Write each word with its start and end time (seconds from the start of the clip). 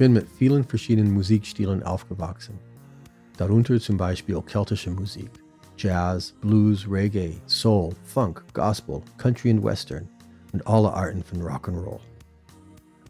bin 0.00 0.14
mit 0.14 0.26
vielen 0.30 0.64
verschiedenen 0.64 1.12
Musikstilen 1.12 1.82
aufgewachsen. 1.82 2.58
Darunter 3.36 3.78
zum 3.78 3.98
Beispiel 3.98 4.40
keltische 4.40 4.90
Musik, 4.90 5.30
Jazz, 5.76 6.32
Blues, 6.40 6.90
Reggae, 6.90 7.36
Soul, 7.46 7.90
Funk, 8.04 8.42
Gospel, 8.54 9.02
Country 9.18 9.50
und 9.50 9.62
Western 9.62 10.08
und 10.54 10.66
alle 10.66 10.90
Arten 10.90 11.22
von 11.22 11.42
Rock'n'Roll. 11.42 12.00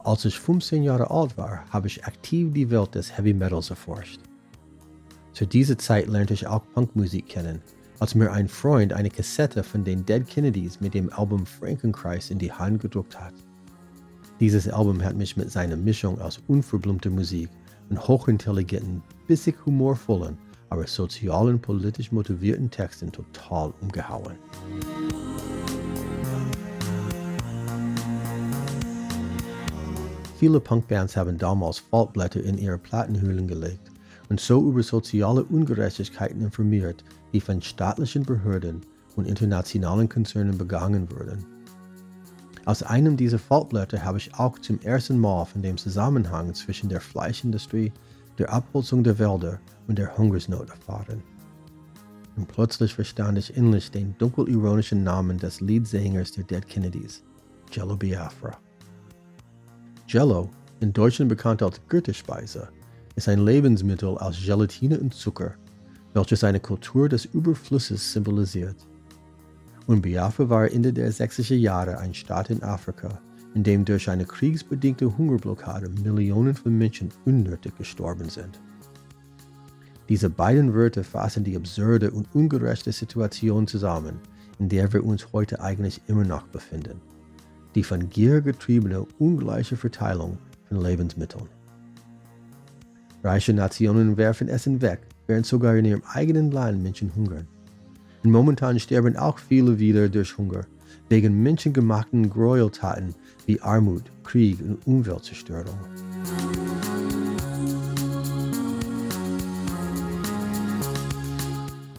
Als 0.01 0.25
ich 0.25 0.37
15 0.37 0.83
Jahre 0.83 1.09
alt 1.12 1.39
war, 1.39 1.65
habe 1.71 1.87
ich 1.87 2.05
aktiv 2.05 2.53
die 2.53 2.69
Welt 2.69 2.97
des 2.97 3.16
Heavy 3.16 3.34
Metals 3.34 3.70
erforscht. 3.70 4.19
Zu 5.33 5.47
dieser 5.47 5.79
Zeit 5.79 6.09
lernte 6.09 6.34
ich 6.34 6.48
auch 6.48 6.65
Punkmusik 6.75 7.29
kennen, 7.29 7.62
als 8.01 8.16
mir 8.16 8.33
ein 8.33 8.48
Freund 8.48 8.93
eine 8.93 9.11
Kassette 9.11 9.62
von 9.62 9.84
den 9.84 10.05
Dead 10.05 10.27
Kennedys 10.27 10.80
mit 10.80 10.95
dem 10.95 11.12
Album 11.12 11.47
Frankenkreis 11.47 12.30
in 12.30 12.41
die 12.41 12.51
Hand 12.51 12.83
gedruckt 12.83 13.20
hat. 13.20 13.34
Dieses 14.41 14.71
Album 14.71 15.05
hat 15.05 15.17
mich 15.17 15.37
mit 15.37 15.51
seiner 15.51 15.77
Mischung 15.77 16.19
aus 16.19 16.41
unverblümter 16.48 17.11
Musik 17.11 17.51
und 17.91 18.09
hochintelligenten, 18.09 19.03
bissig 19.27 19.55
humorvollen, 19.67 20.39
aber 20.71 20.87
sozial 20.87 21.48
und 21.48 21.61
politisch 21.61 22.11
motivierten 22.11 22.71
Texten 22.71 23.12
total 23.12 23.75
umgehauen. 23.83 24.37
Viele 30.39 30.59
Punkbands 30.59 31.19
haben 31.19 31.37
damals 31.37 31.81
Faltblätter 31.81 32.43
in 32.43 32.57
ihre 32.57 32.79
Plattenhüllen 32.79 33.47
gelegt 33.47 33.91
und 34.31 34.41
so 34.41 34.67
über 34.67 34.83
soziale 34.83 35.45
Ungerechtigkeiten 35.45 36.41
informiert, 36.41 37.05
die 37.34 37.43
von 37.43 37.61
staatlichen 37.61 38.25
Behörden 38.25 38.81
und 39.17 39.29
internationalen 39.29 40.09
Konzernen 40.09 40.57
begangen 40.57 41.11
wurden. 41.11 41.59
Aus 42.71 42.85
einem 42.85 43.17
dieser 43.17 43.41
Faltblätter 43.41 44.05
habe 44.05 44.19
ich 44.19 44.33
auch 44.37 44.57
zum 44.61 44.81
ersten 44.83 45.19
Mal 45.19 45.45
von 45.45 45.61
dem 45.61 45.77
Zusammenhang 45.77 46.55
zwischen 46.55 46.89
der 46.89 47.01
Fleischindustrie, 47.01 47.93
der 48.39 48.53
Abholzung 48.53 49.03
der 49.03 49.19
Wälder 49.19 49.59
und 49.89 49.99
der 49.99 50.17
Hungersnot 50.17 50.71
erfahren. 50.71 51.21
Und 52.37 52.47
plötzlich 52.47 52.95
verstand 52.95 53.39
ich 53.39 53.57
endlich 53.57 53.91
den 53.91 54.17
dunkelironischen 54.19 55.03
Namen 55.03 55.37
des 55.37 55.61
Leadsängers 55.61 56.31
der 56.31 56.45
Dead 56.45 56.65
Kennedys, 56.65 57.25
Jello 57.73 57.97
Biafra. 57.97 58.57
Jello, 60.07 60.48
in 60.79 60.93
Deutschland 60.93 61.29
bekannt 61.29 61.65
als 61.65 61.81
Gütespeise, 61.89 62.69
ist 63.17 63.29
ein 63.29 63.45
Lebensmittel 63.45 64.17
aus 64.17 64.41
Gelatine 64.41 65.01
und 65.01 65.13
Zucker, 65.13 65.57
welches 66.15 66.45
eine 66.45 66.61
Kultur 66.61 67.09
des 67.09 67.25
Überflusses 67.25 68.13
symbolisiert. 68.13 68.77
Und 69.91 70.02
Biafra 70.02 70.48
war 70.48 70.70
Ende 70.70 70.92
der 70.92 71.12
60er 71.12 71.56
Jahre 71.56 71.98
ein 71.98 72.14
Staat 72.14 72.50
in 72.50 72.62
Afrika, 72.62 73.20
in 73.56 73.64
dem 73.64 73.84
durch 73.84 74.08
eine 74.08 74.24
kriegsbedingte 74.24 75.19
Hungerblockade 75.19 75.88
Millionen 75.88 76.55
von 76.55 76.78
Menschen 76.78 77.08
unnötig 77.24 77.77
gestorben 77.77 78.28
sind. 78.28 78.61
Diese 80.08 80.30
beiden 80.30 80.74
Wörter 80.74 81.02
fassen 81.02 81.42
die 81.42 81.56
absurde 81.56 82.12
und 82.12 82.33
ungerechte 82.36 82.92
Situation 82.92 83.66
zusammen, 83.66 84.20
in 84.61 84.68
der 84.68 84.92
wir 84.92 85.02
uns 85.05 85.33
heute 85.33 85.61
eigentlich 85.61 86.00
immer 86.06 86.24
noch 86.24 86.46
befinden 86.46 87.00
die 87.74 87.83
von 87.83 88.08
Gier 88.08 88.41
getriebene 88.41 89.06
ungleiche 89.18 89.77
Verteilung 89.77 90.38
von 90.68 90.80
Lebensmitteln. 90.80 91.48
Reiche 93.22 93.52
Nationen 93.52 94.16
werfen 94.16 94.48
Essen 94.48 94.80
weg, 94.80 95.00
während 95.27 95.46
sogar 95.46 95.77
in 95.77 95.84
ihrem 95.84 96.02
eigenen 96.12 96.50
Land 96.50 96.83
Menschen 96.83 97.14
hungern. 97.14 97.46
Und 98.23 98.31
momentan 98.31 98.79
sterben 98.79 99.17
auch 99.17 99.39
viele 99.39 99.79
wieder 99.79 100.09
durch 100.09 100.37
Hunger, 100.37 100.67
wegen 101.09 101.43
menschengemachten 101.43 102.29
Gräueltaten 102.31 103.14
wie 103.47 103.61
Armut, 103.61 104.05
Krieg 104.25 104.61
und 104.61 104.86
Umweltzerstörung. 104.86 105.79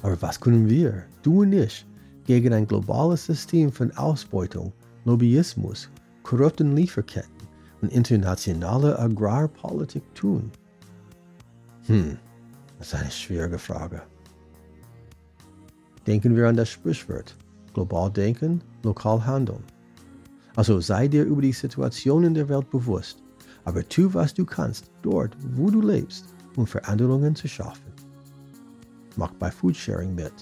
Aber 0.03 0.21
was 0.21 0.39
können 0.39 0.69
wir, 0.69 1.03
du 1.23 1.41
und 1.41 1.53
ich, 1.53 1.85
gegen 2.25 2.53
ein 2.53 2.67
globales 2.67 3.25
System 3.25 3.71
von 3.71 3.91
Ausbeutung 3.97 4.71
Lobbyismus, 5.05 5.89
korrupten 6.23 6.75
Lieferketten 6.75 7.47
und 7.81 7.91
internationale 7.91 8.97
Agrarpolitik 8.97 10.03
tun? 10.15 10.51
Hm, 11.87 12.17
das 12.77 12.87
ist 12.87 12.95
eine 12.95 13.11
schwierige 13.11 13.57
Frage. 13.57 14.01
Denken 16.07 16.35
wir 16.35 16.47
an 16.47 16.55
das 16.55 16.69
Sprichwort, 16.69 17.35
global 17.73 18.11
denken, 18.11 18.61
lokal 18.83 19.25
handeln. 19.25 19.63
Also 20.55 20.79
sei 20.79 21.07
dir 21.07 21.23
über 21.23 21.41
die 21.41 21.53
Situation 21.53 22.23
in 22.23 22.33
der 22.33 22.49
Welt 22.49 22.69
bewusst, 22.69 23.23
aber 23.63 23.87
tu, 23.87 24.13
was 24.13 24.33
du 24.33 24.45
kannst, 24.45 24.91
dort, 25.01 25.35
wo 25.55 25.69
du 25.69 25.81
lebst, 25.81 26.25
um 26.55 26.67
Veränderungen 26.67 27.35
zu 27.35 27.47
schaffen. 27.47 27.91
Mach 29.15 29.31
bei 29.33 29.51
Foodsharing 29.51 30.15
mit 30.15 30.33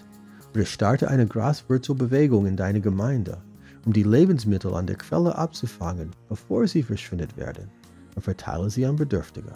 oder 0.54 0.66
starte 0.66 1.10
eine 1.10 1.28
Graswurzelbewegung 1.28 2.46
in 2.48 2.56
deiner 2.56 2.80
Gemeinde 2.80 3.38
um 3.86 3.94
die 3.94 4.04
Lebensmittel 4.04 4.74
an 4.76 4.88
der 4.88 4.98
Quelle 4.98 5.36
abzufangen, 5.36 6.12
bevor 6.28 6.68
sie 6.68 6.84
verschwindet 6.84 7.36
werden, 7.38 7.70
und 8.16 8.22
verteile 8.22 8.70
sie 8.70 8.86
an 8.86 8.96
Bedürftige. 8.96 9.56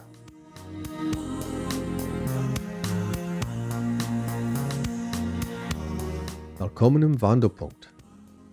Willkommen 6.64 7.04
im 7.04 7.22
Wandelpunkt. 7.22 7.90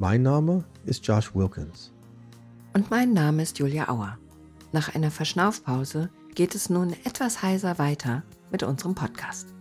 Mein 0.01 0.23
Name 0.23 0.65
ist 0.85 1.07
Josh 1.07 1.33
Wilkins. 1.33 1.93
Und 2.75 2.91
mein 2.91 3.13
Name 3.13 3.41
ist 3.41 3.61
Julia 3.61 3.89
Auer. 3.89 4.19
Nach 4.73 4.93
einer 4.97 5.13
Verschnaufpause 5.13 6.11
geht 6.35 6.57
es 6.57 6.71
nun 6.71 6.93
etwas 7.05 7.41
heiser 7.41 7.79
weiter 7.79 8.25
mit 8.51 8.65
unserem 8.65 8.97
Podcast. 8.97 9.55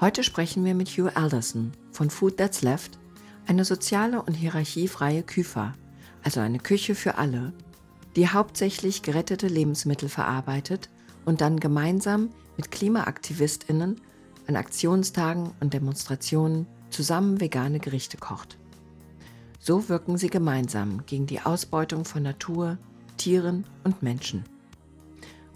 Heute 0.00 0.24
sprechen 0.24 0.64
wir 0.64 0.74
mit 0.74 0.88
Hugh 0.88 1.14
Alderson 1.14 1.72
von 1.90 2.08
Food 2.08 2.38
That's 2.38 2.62
Left 2.62 2.98
eine 3.46 3.66
soziale 3.66 4.22
und 4.22 4.32
hierarchiefreie 4.32 5.22
Küfa, 5.22 5.74
also 6.24 6.40
eine 6.40 6.58
Küche 6.58 6.94
für 6.94 7.18
alle, 7.18 7.52
die 8.16 8.30
hauptsächlich 8.30 9.02
gerettete 9.02 9.46
Lebensmittel 9.46 10.08
verarbeitet 10.08 10.88
und 11.26 11.42
dann 11.42 11.60
gemeinsam 11.60 12.30
mit 12.56 12.70
Klimaaktivistinnen 12.70 14.00
an 14.46 14.56
Aktionstagen 14.56 15.50
und 15.60 15.74
Demonstrationen 15.74 16.66
zusammen 16.92 17.40
vegane 17.40 17.80
Gerichte 17.80 18.16
kocht. 18.16 18.58
So 19.58 19.88
wirken 19.88 20.18
sie 20.18 20.28
gemeinsam 20.28 21.04
gegen 21.06 21.26
die 21.26 21.40
Ausbeutung 21.40 22.04
von 22.04 22.22
Natur, 22.22 22.78
Tieren 23.16 23.64
und 23.84 24.02
Menschen. 24.02 24.44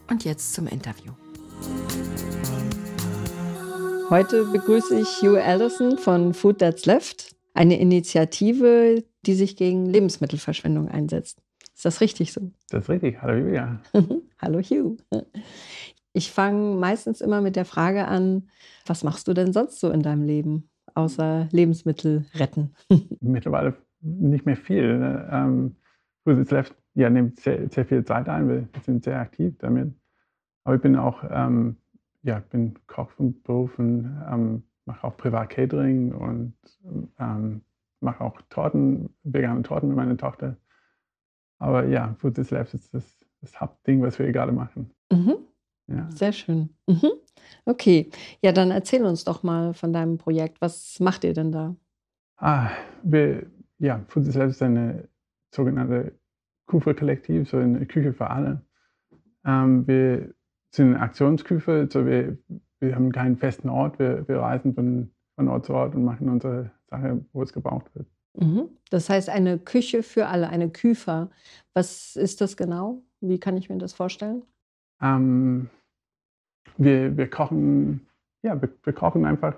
Und 0.09 0.25
jetzt 0.25 0.55
zum 0.55 0.67
Interview. 0.67 1.13
Heute 4.09 4.45
begrüße 4.45 5.01
ich 5.01 5.09
Hugh 5.21 5.43
Alderson 5.43 5.99
von 5.99 6.33
Food 6.33 6.59
That's 6.59 6.87
Left 6.87 7.35
eine 7.55 7.81
Initiative, 7.81 9.03
die 9.25 9.35
sich 9.35 9.57
gegen 9.57 9.87
Lebensmittelverschwendung 9.87 10.89
einsetzt. 10.89 11.43
Ist 11.75 11.85
das 11.85 12.01
richtig 12.01 12.33
so? 12.33 12.53
Das 12.71 12.85
ist 12.85 12.89
richtig. 12.89 13.21
Hallo 13.21 13.39
Julia. 13.39 13.81
Hallo 14.39 14.61
Hugh. 14.61 14.97
Ich 16.13 16.31
fange 16.31 16.77
meistens 16.77 17.21
immer 17.21 17.41
mit 17.41 17.57
der 17.57 17.65
Frage 17.65 18.07
an, 18.07 18.49
was 18.87 19.03
machst 19.03 19.27
du 19.27 19.35
denn 19.35 19.53
sonst 19.53 19.81
so 19.81 19.91
in 19.91 20.03
deinem 20.03 20.23
Leben, 20.23 20.71
außer 20.97 21.49
Lebensmittel 21.53 22.27
retten? 22.35 22.75
Mittlerweile 23.21 23.75
nicht 24.01 24.47
mehr 24.47 24.57
viel. 24.57 24.99
Ne? 24.99 25.29
Ähm, 25.31 25.77
Left 26.25 26.75
ja, 26.95 27.09
nimmt 27.09 27.39
sehr, 27.39 27.69
sehr, 27.71 27.85
viel 27.85 28.05
Zeit 28.05 28.29
ein. 28.29 28.49
Wir 28.49 28.69
sind 28.83 29.05
sehr 29.05 29.21
aktiv 29.21 29.55
damit. 29.59 29.95
Aber 30.65 30.77
ich 30.77 30.83
bin 30.83 30.97
auch 30.97 31.23
ähm, 31.31 31.77
ja, 32.27 32.41
bin 32.41 32.75
Koch 32.89 33.11
von 33.11 33.41
Beruf 33.43 33.79
und 33.79 34.21
ähm, 34.31 34.65
mache 34.85 35.07
auch 35.07 35.17
privat 35.17 35.51
Catering 35.51 36.13
und 36.13 36.55
ähm, 37.19 37.63
mache 38.01 38.23
auch 38.23 38.41
Torten, 38.51 39.11
vegane 39.23 39.63
Torten 39.63 39.89
mit 39.89 39.97
meiner 39.97 40.17
Tochter. 40.17 40.57
Aber 41.59 41.87
ja, 41.87 42.15
Food 42.19 42.37
is 42.39 42.51
Life 42.51 42.77
ist 42.77 42.93
das, 42.93 43.25
das 43.41 43.61
Hauptding, 43.61 44.03
was 44.03 44.19
wir 44.19 44.31
gerade 44.33 44.53
machen. 44.53 44.91
Mhm. 45.11 45.37
Ja. 45.89 46.09
Sehr 46.11 46.33
schön. 46.33 46.71
Mhm. 46.87 47.11
Okay, 47.65 48.11
ja, 48.43 48.53
dann 48.53 48.71
erzähl 48.71 49.05
uns 49.05 49.25
doch 49.25 49.43
mal 49.43 49.75
von 49.75 49.93
deinem 49.93 50.19
Projekt. 50.19 50.61
Was 50.61 50.99
macht 51.01 51.25
ihr 51.25 51.33
denn 51.33 51.53
da? 51.53 51.77
Ah, 52.39 52.71
wir, 53.03 53.47
ja, 53.79 54.05
Food 54.09 54.27
Life 54.27 54.51
ist 54.51 54.63
eine 54.63 55.09
sogenannte 55.55 56.19
Küfe-Kollektiv, 56.67 57.49
so 57.49 57.59
eine 57.59 57.87
Küche 57.87 58.13
für 58.13 58.29
alle. 58.29 58.63
Ähm, 59.45 59.87
wir 59.87 60.35
sind 60.71 60.95
eine 60.95 61.01
Aktionsküche, 61.01 61.89
so 61.91 62.05
wir 62.05 62.37
wir 62.81 62.95
haben 62.95 63.13
keinen 63.13 63.37
festen 63.37 63.69
Ort. 63.69 63.99
Wir, 63.99 64.27
wir 64.29 64.39
reisen 64.39 64.75
von, 64.75 65.11
von 65.35 65.49
Ort 65.49 65.67
zu 65.67 65.75
Ort 65.75 65.95
und 65.95 66.05
machen 66.05 66.29
unsere 66.29 66.71
Sache, 66.89 67.25
wo 67.33 67.43
es 67.43 67.53
gebraucht 67.53 67.95
wird. 67.95 68.07
Mhm. 68.35 68.69
Das 68.91 69.09
heißt, 69.09 69.29
eine 69.31 69.59
Küche 69.59 70.03
für 70.03 70.27
alle, 70.27 70.49
eine 70.49 70.71
Küfer. 70.71 71.31
Was 71.73 72.17
ist 72.17 72.41
das 72.41 72.57
genau? 72.57 73.03
Wie 73.21 73.41
kann 73.41 73.57
ich 73.57 73.69
mir 73.69 73.79
das 73.79 73.95
vorstellen? 73.95 74.43
Ähm, 75.01 75.71
wir, 76.79 77.17
wir 77.17 77.29
kochen, 77.31 78.07
ja, 78.43 78.61
wir, 78.61 78.69
wir, 78.83 78.93
kochen 78.93 79.25
einfach 79.25 79.55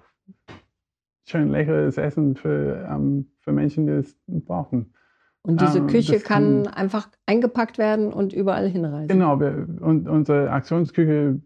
schön 1.27 1.51
leckeres 1.51 1.99
Essen 1.99 2.37
für, 2.37 2.87
ähm, 2.91 3.27
für 3.41 3.53
Menschen, 3.53 3.87
die 3.87 3.93
es 3.93 4.17
brauchen. 4.27 4.95
Und 5.43 5.61
diese 5.61 5.79
Ähm, 5.79 5.87
Küche 5.87 6.19
kann, 6.21 6.65
kann- 6.65 6.75
einfach 6.75 7.09
eingepackt 7.27 7.79
werden 7.79 8.13
und 8.13 8.33
überall 8.33 8.69
hinreisen. 8.69 9.09
Genau, 9.09 9.39
wir, 9.41 9.67
und 9.81 10.09
unsere 10.09 10.51
Aktionsküche 10.51 11.41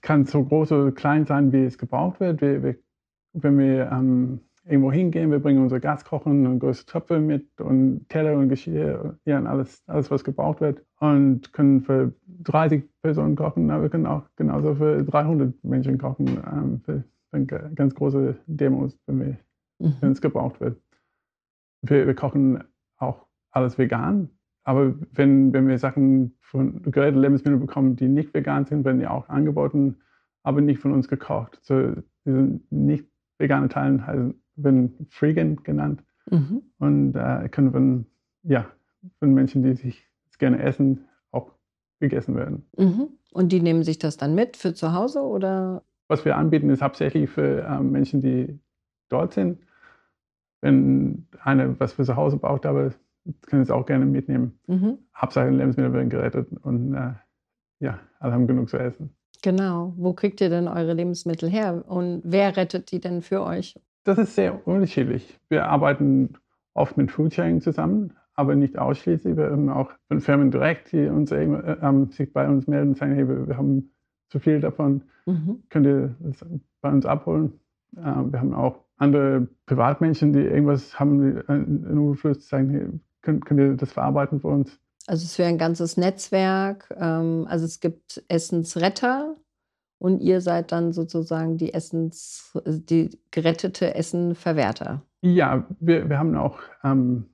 kann 0.00 0.24
so 0.26 0.44
groß 0.44 0.72
oder 0.72 0.92
klein 0.92 1.26
sein, 1.26 1.52
wie 1.52 1.64
es 1.64 1.78
gebraucht 1.78 2.20
wird. 2.20 2.40
Wir, 2.40 2.62
wir, 2.62 2.76
wenn 3.32 3.58
wir 3.58 3.90
ähm, 3.92 4.40
irgendwo 4.64 4.92
hingehen, 4.92 5.30
wir 5.30 5.38
bringen 5.38 5.62
unsere 5.62 5.80
Gaskochen 5.80 6.46
und 6.46 6.58
große 6.58 6.86
Töpfe 6.86 7.18
mit 7.18 7.60
und 7.60 8.08
Teller 8.08 8.36
und 8.36 8.48
Geschirr, 8.48 9.18
ja, 9.24 9.38
und 9.38 9.46
alles, 9.46 9.82
alles, 9.86 10.10
was 10.10 10.24
gebraucht 10.24 10.60
wird. 10.60 10.84
Und 10.98 11.52
können 11.52 11.82
für 11.82 12.12
30 12.42 12.84
Personen 13.02 13.36
kochen, 13.36 13.70
aber 13.70 13.84
wir 13.84 13.90
können 13.90 14.06
auch 14.06 14.24
genauso 14.36 14.74
für 14.74 15.02
300 15.02 15.64
Menschen 15.64 15.98
kochen, 15.98 16.26
ähm, 16.28 16.80
für, 16.84 17.04
für 17.30 17.44
ganz 17.74 17.94
große 17.94 18.36
Demos, 18.46 18.98
wenn, 19.06 19.20
wir, 19.20 19.36
wenn 19.78 19.94
Mhm. 20.00 20.12
es 20.12 20.20
gebraucht 20.20 20.60
wird. 20.60 20.80
Wir, 21.82 22.06
wir 22.06 22.14
kochen 22.14 22.62
auch 22.98 23.26
alles 23.50 23.78
vegan, 23.78 24.28
aber 24.64 24.94
wenn, 25.12 25.52
wenn 25.52 25.66
wir 25.66 25.78
Sachen 25.78 26.36
von 26.40 26.82
geräte 26.82 27.18
Lebensmittel 27.18 27.58
bekommen, 27.58 27.96
die 27.96 28.08
nicht 28.08 28.34
vegan 28.34 28.66
sind, 28.66 28.84
werden 28.84 29.00
die 29.00 29.06
auch 29.06 29.28
angeboten, 29.28 29.96
aber 30.42 30.60
nicht 30.60 30.80
von 30.80 30.92
uns 30.92 31.08
gekocht. 31.08 31.58
So, 31.62 31.94
diese 32.26 32.60
nicht 32.70 33.06
vegane 33.38 33.68
Teile 33.68 34.06
heißen, 34.06 34.40
werden 34.62 35.06
Freegan 35.10 35.56
genannt 35.62 36.02
Mhm. 36.30 36.62
und 36.78 37.16
äh, 37.16 37.48
können 37.48 37.72
von, 37.72 38.06
ja, 38.44 38.66
von 39.18 39.34
Menschen, 39.34 39.62
die 39.62 39.74
sich 39.74 40.06
gerne 40.38 40.62
essen, 40.62 41.06
auch 41.32 41.50
gegessen 41.98 42.36
werden. 42.36 42.64
Mhm. 42.76 43.08
Und 43.32 43.50
die 43.52 43.60
nehmen 43.60 43.82
sich 43.82 43.98
das 43.98 44.16
dann 44.16 44.34
mit 44.34 44.56
für 44.56 44.72
zu 44.74 44.92
Hause 44.92 45.22
oder? 45.22 45.82
Was 46.08 46.24
wir 46.24 46.36
anbieten, 46.36 46.70
ist 46.70 46.82
hauptsächlich 46.82 47.30
für 47.30 47.66
ähm, 47.68 47.90
Menschen, 47.90 48.20
die 48.20 48.58
dort 49.08 49.32
sind. 49.32 49.58
Wenn 50.60 51.26
einer 51.42 51.78
was 51.80 51.94
für 51.94 52.04
zu 52.04 52.16
Hause 52.16 52.36
braucht, 52.36 52.66
aber 52.66 52.92
können 53.46 53.62
es 53.62 53.70
auch 53.70 53.86
gerne 53.86 54.06
mitnehmen. 54.06 54.58
Mhm. 54.66 54.98
Hauptsache 55.16 55.50
Lebensmittel 55.50 55.92
werden 55.92 56.10
gerettet 56.10 56.48
und 56.62 56.94
äh, 56.94 57.12
ja, 57.80 57.98
alle 58.18 58.32
haben 58.32 58.46
genug 58.46 58.68
zu 58.68 58.78
essen. 58.78 59.10
Genau. 59.42 59.94
Wo 59.96 60.12
kriegt 60.12 60.40
ihr 60.40 60.50
denn 60.50 60.68
eure 60.68 60.92
Lebensmittel 60.92 61.48
her? 61.48 61.84
Und 61.86 62.22
wer 62.24 62.56
rettet 62.56 62.92
die 62.92 63.00
denn 63.00 63.22
für 63.22 63.42
euch? 63.42 63.78
Das 64.04 64.18
ist 64.18 64.34
sehr 64.34 64.66
unterschiedlich. 64.66 65.38
Wir 65.48 65.66
arbeiten 65.66 66.34
oft 66.74 66.96
mit 66.96 67.10
Foodsharing 67.10 67.60
zusammen, 67.60 68.14
aber 68.34 68.54
nicht 68.54 68.78
ausschließlich. 68.78 69.36
Wir 69.36 69.50
haben 69.50 69.68
auch 69.68 69.90
von 70.08 70.20
Firmen 70.20 70.50
direkt, 70.50 70.92
die 70.92 71.06
uns, 71.06 71.30
äh, 71.30 71.42
ähm, 71.44 72.10
sich 72.10 72.32
bei 72.32 72.48
uns 72.48 72.66
melden 72.66 72.90
und 72.90 72.98
sagen, 72.98 73.14
hey, 73.14 73.28
wir, 73.28 73.56
haben 73.56 73.90
zu 74.30 74.38
viel 74.38 74.60
davon, 74.60 75.02
Mhm. 75.26 75.62
könnt 75.68 75.86
ihr 75.86 76.14
das 76.20 76.44
bei 76.80 76.90
uns 76.90 77.04
abholen. 77.04 77.60
Äh, 77.96 78.00
wir 78.00 78.40
haben 78.40 78.54
auch 78.54 78.84
andere 78.96 79.48
Privatmenschen, 79.66 80.32
die 80.32 80.40
irgendwas 80.40 80.98
haben, 80.98 81.42
einen 81.48 81.86
einen 81.86 82.08
Überfluss 82.08 82.48
sagen, 82.48 82.70
hey, 82.70 82.86
könnt, 83.22 83.44
könnt 83.44 83.60
ihr 83.60 83.74
das 83.74 83.92
verarbeiten 83.92 84.40
für 84.40 84.48
uns? 84.48 84.78
Also 85.06 85.24
es 85.24 85.38
wäre 85.38 85.48
ein 85.48 85.58
ganzes 85.58 85.96
Netzwerk. 85.96 86.88
Ähm, 86.96 87.46
also 87.48 87.64
es 87.64 87.80
gibt 87.80 88.22
Essensretter 88.28 89.36
und 90.00 90.20
ihr 90.20 90.40
seid 90.40 90.72
dann 90.72 90.92
sozusagen 90.92 91.58
die 91.58 91.74
Essens, 91.74 92.58
die 92.66 93.10
gerettete 93.30 93.94
Essenverwerter. 93.94 95.02
Ja, 95.20 95.66
wir, 95.78 96.08
wir 96.08 96.18
haben 96.18 96.34
auch 96.36 96.58
ähm, 96.82 97.26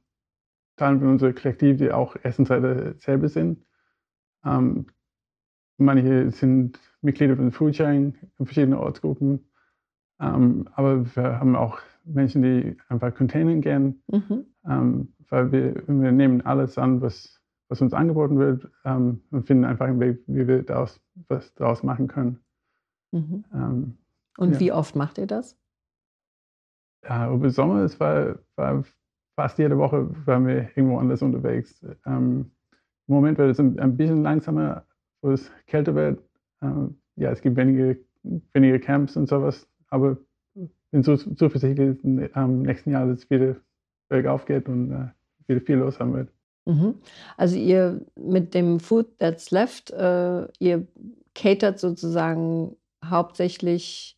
Teile 0.77 0.99
von 0.99 1.09
unserem 1.09 1.35
Kollektiv, 1.37 1.79
die 1.79 1.93
auch 1.93 2.17
Essensretter 2.25 2.95
selber 2.99 3.29
sind. 3.29 3.65
Ähm, 4.45 4.87
manche 5.79 6.33
sind 6.33 6.81
Mitglieder 7.03 7.37
von 7.37 7.53
Foodsharing 7.53 8.15
in 8.39 8.47
verschiedenen 8.47 8.79
Ortsgruppen. 8.81 9.49
Ähm, 10.21 10.69
aber 10.75 11.05
wir 11.15 11.39
haben 11.39 11.55
auch 11.55 11.79
Menschen, 12.05 12.43
die 12.43 12.77
einfach 12.89 13.15
containen 13.15 13.61
gern, 13.61 14.03
Mhm. 14.11 14.45
ähm, 14.69 15.13
weil 15.29 15.53
wir, 15.53 15.75
wir 15.87 16.13
nehmen 16.13 16.41
alles 16.41 16.79
an, 16.79 17.01
was, 17.01 17.41
was 17.69 17.81
uns 17.81 17.93
angeboten 17.93 18.41
wird 18.41 18.69
ähm, 18.85 19.23
und 19.31 19.47
finden 19.47 19.65
einfach 19.65 19.87
einen 19.87 20.01
Weg, 20.01 20.25
wie 20.27 20.49
wir 20.49 20.65
daraus, 20.65 21.01
was 21.29 21.55
daraus 21.55 21.85
machen 21.85 22.09
können. 22.09 22.41
Mhm. 23.17 23.45
Ähm, 23.53 23.99
Und 24.39 24.55
Ja. 24.55 24.61
wie 24.61 24.73
oft 24.73 24.97
macht 24.97 25.19
ihr 25.19 25.27
das? 25.27 25.57
Ja, 27.05 27.33
über 27.33 27.51
Sommer, 27.51 27.83
es 27.83 27.99
war, 28.01 28.39
war 28.57 28.85
fast 29.37 29.59
jede 29.59 29.79
Woche 29.79 30.09
waren 30.27 30.47
wir 30.47 30.71
irgendwo 30.77 30.99
anders 30.99 31.23
unterwegs. 31.23 31.81
Ähm, 32.05 32.51
Im 33.09 33.15
Moment 33.15 33.39
wird 33.39 33.51
es 33.51 33.61
ein, 33.61 33.79
ein 33.79 33.97
bisschen 33.97 34.23
langsamer, 34.23 34.85
wo 35.23 35.31
es 35.31 35.51
kälter 35.67 35.95
wird. 35.95 36.23
Ähm, 36.63 36.99
ja, 37.17 37.31
es 37.31 37.41
gibt 37.41 37.57
wenige, 37.57 37.99
wenige 38.53 38.81
Camps 38.81 39.17
und 39.17 39.29
sowas, 39.29 39.69
aber 39.89 40.19
bin 40.91 41.03
so 41.03 41.17
zuversichtlich, 41.17 41.89
dass 41.89 41.99
es 41.99 42.05
im 42.05 42.63
nächsten 42.63 42.91
Jahr 42.91 43.07
dass 43.07 43.19
es 43.21 43.31
wieder 43.31 43.57
bergauf 44.09 44.45
geht 44.47 44.69
und 44.69 44.93
äh, 44.93 45.09
wieder 45.47 45.61
viel 45.61 45.77
los 45.77 46.01
haben 46.01 46.15
wird. 46.15 46.29
Mhm. 46.67 46.95
Also 47.37 47.57
ihr 47.57 48.01
mit 48.17 48.55
dem 48.55 48.81
Food 48.81 49.19
That's 49.19 49.51
Left, 49.51 49.91
äh, 49.91 50.47
ihr 50.59 50.87
catert 51.35 51.79
sozusagen 51.79 52.77
hauptsächlich 53.11 54.17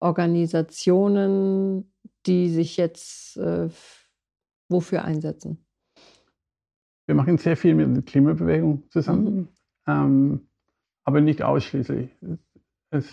Organisationen, 0.00 1.92
die 2.26 2.48
sich 2.48 2.76
jetzt 2.76 3.36
äh, 3.36 3.68
wofür 4.68 5.04
einsetzen. 5.04 5.64
Wir 7.06 7.14
machen 7.14 7.38
sehr 7.38 7.56
viel 7.56 7.74
mit 7.74 7.96
der 7.96 8.02
Klimabewegung 8.02 8.82
zusammen, 8.90 9.48
ähm, 9.86 10.48
aber 11.04 11.20
nicht 11.20 11.42
ausschließlich. 11.42 12.10
Es, 12.90 13.10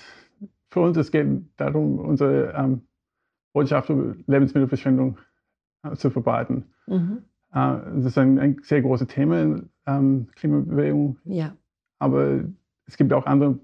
für 0.69 0.81
uns 0.81 0.97
es 0.97 1.11
geht 1.11 1.27
darum, 1.55 1.99
unsere 1.99 2.51
ähm, 2.53 2.81
Botschaft 3.53 3.89
über 3.89 4.15
Lebensmittelverschwendung 4.27 5.17
äh, 5.83 5.95
zu 5.95 6.09
verbreiten. 6.09 6.65
Mhm. 6.87 7.23
Äh, 7.53 7.77
das 7.95 8.05
ist 8.05 8.17
ein, 8.17 8.37
ein 8.37 8.57
sehr 8.63 8.81
großes 8.81 9.07
Thema 9.07 9.41
in 9.41 9.69
ähm, 9.87 10.27
Klimabewegung, 10.35 11.17
Ja. 11.23 11.55
aber 11.99 12.43
es 12.85 12.97
gibt 12.97 13.13
auch 13.13 13.25
andere 13.25 13.57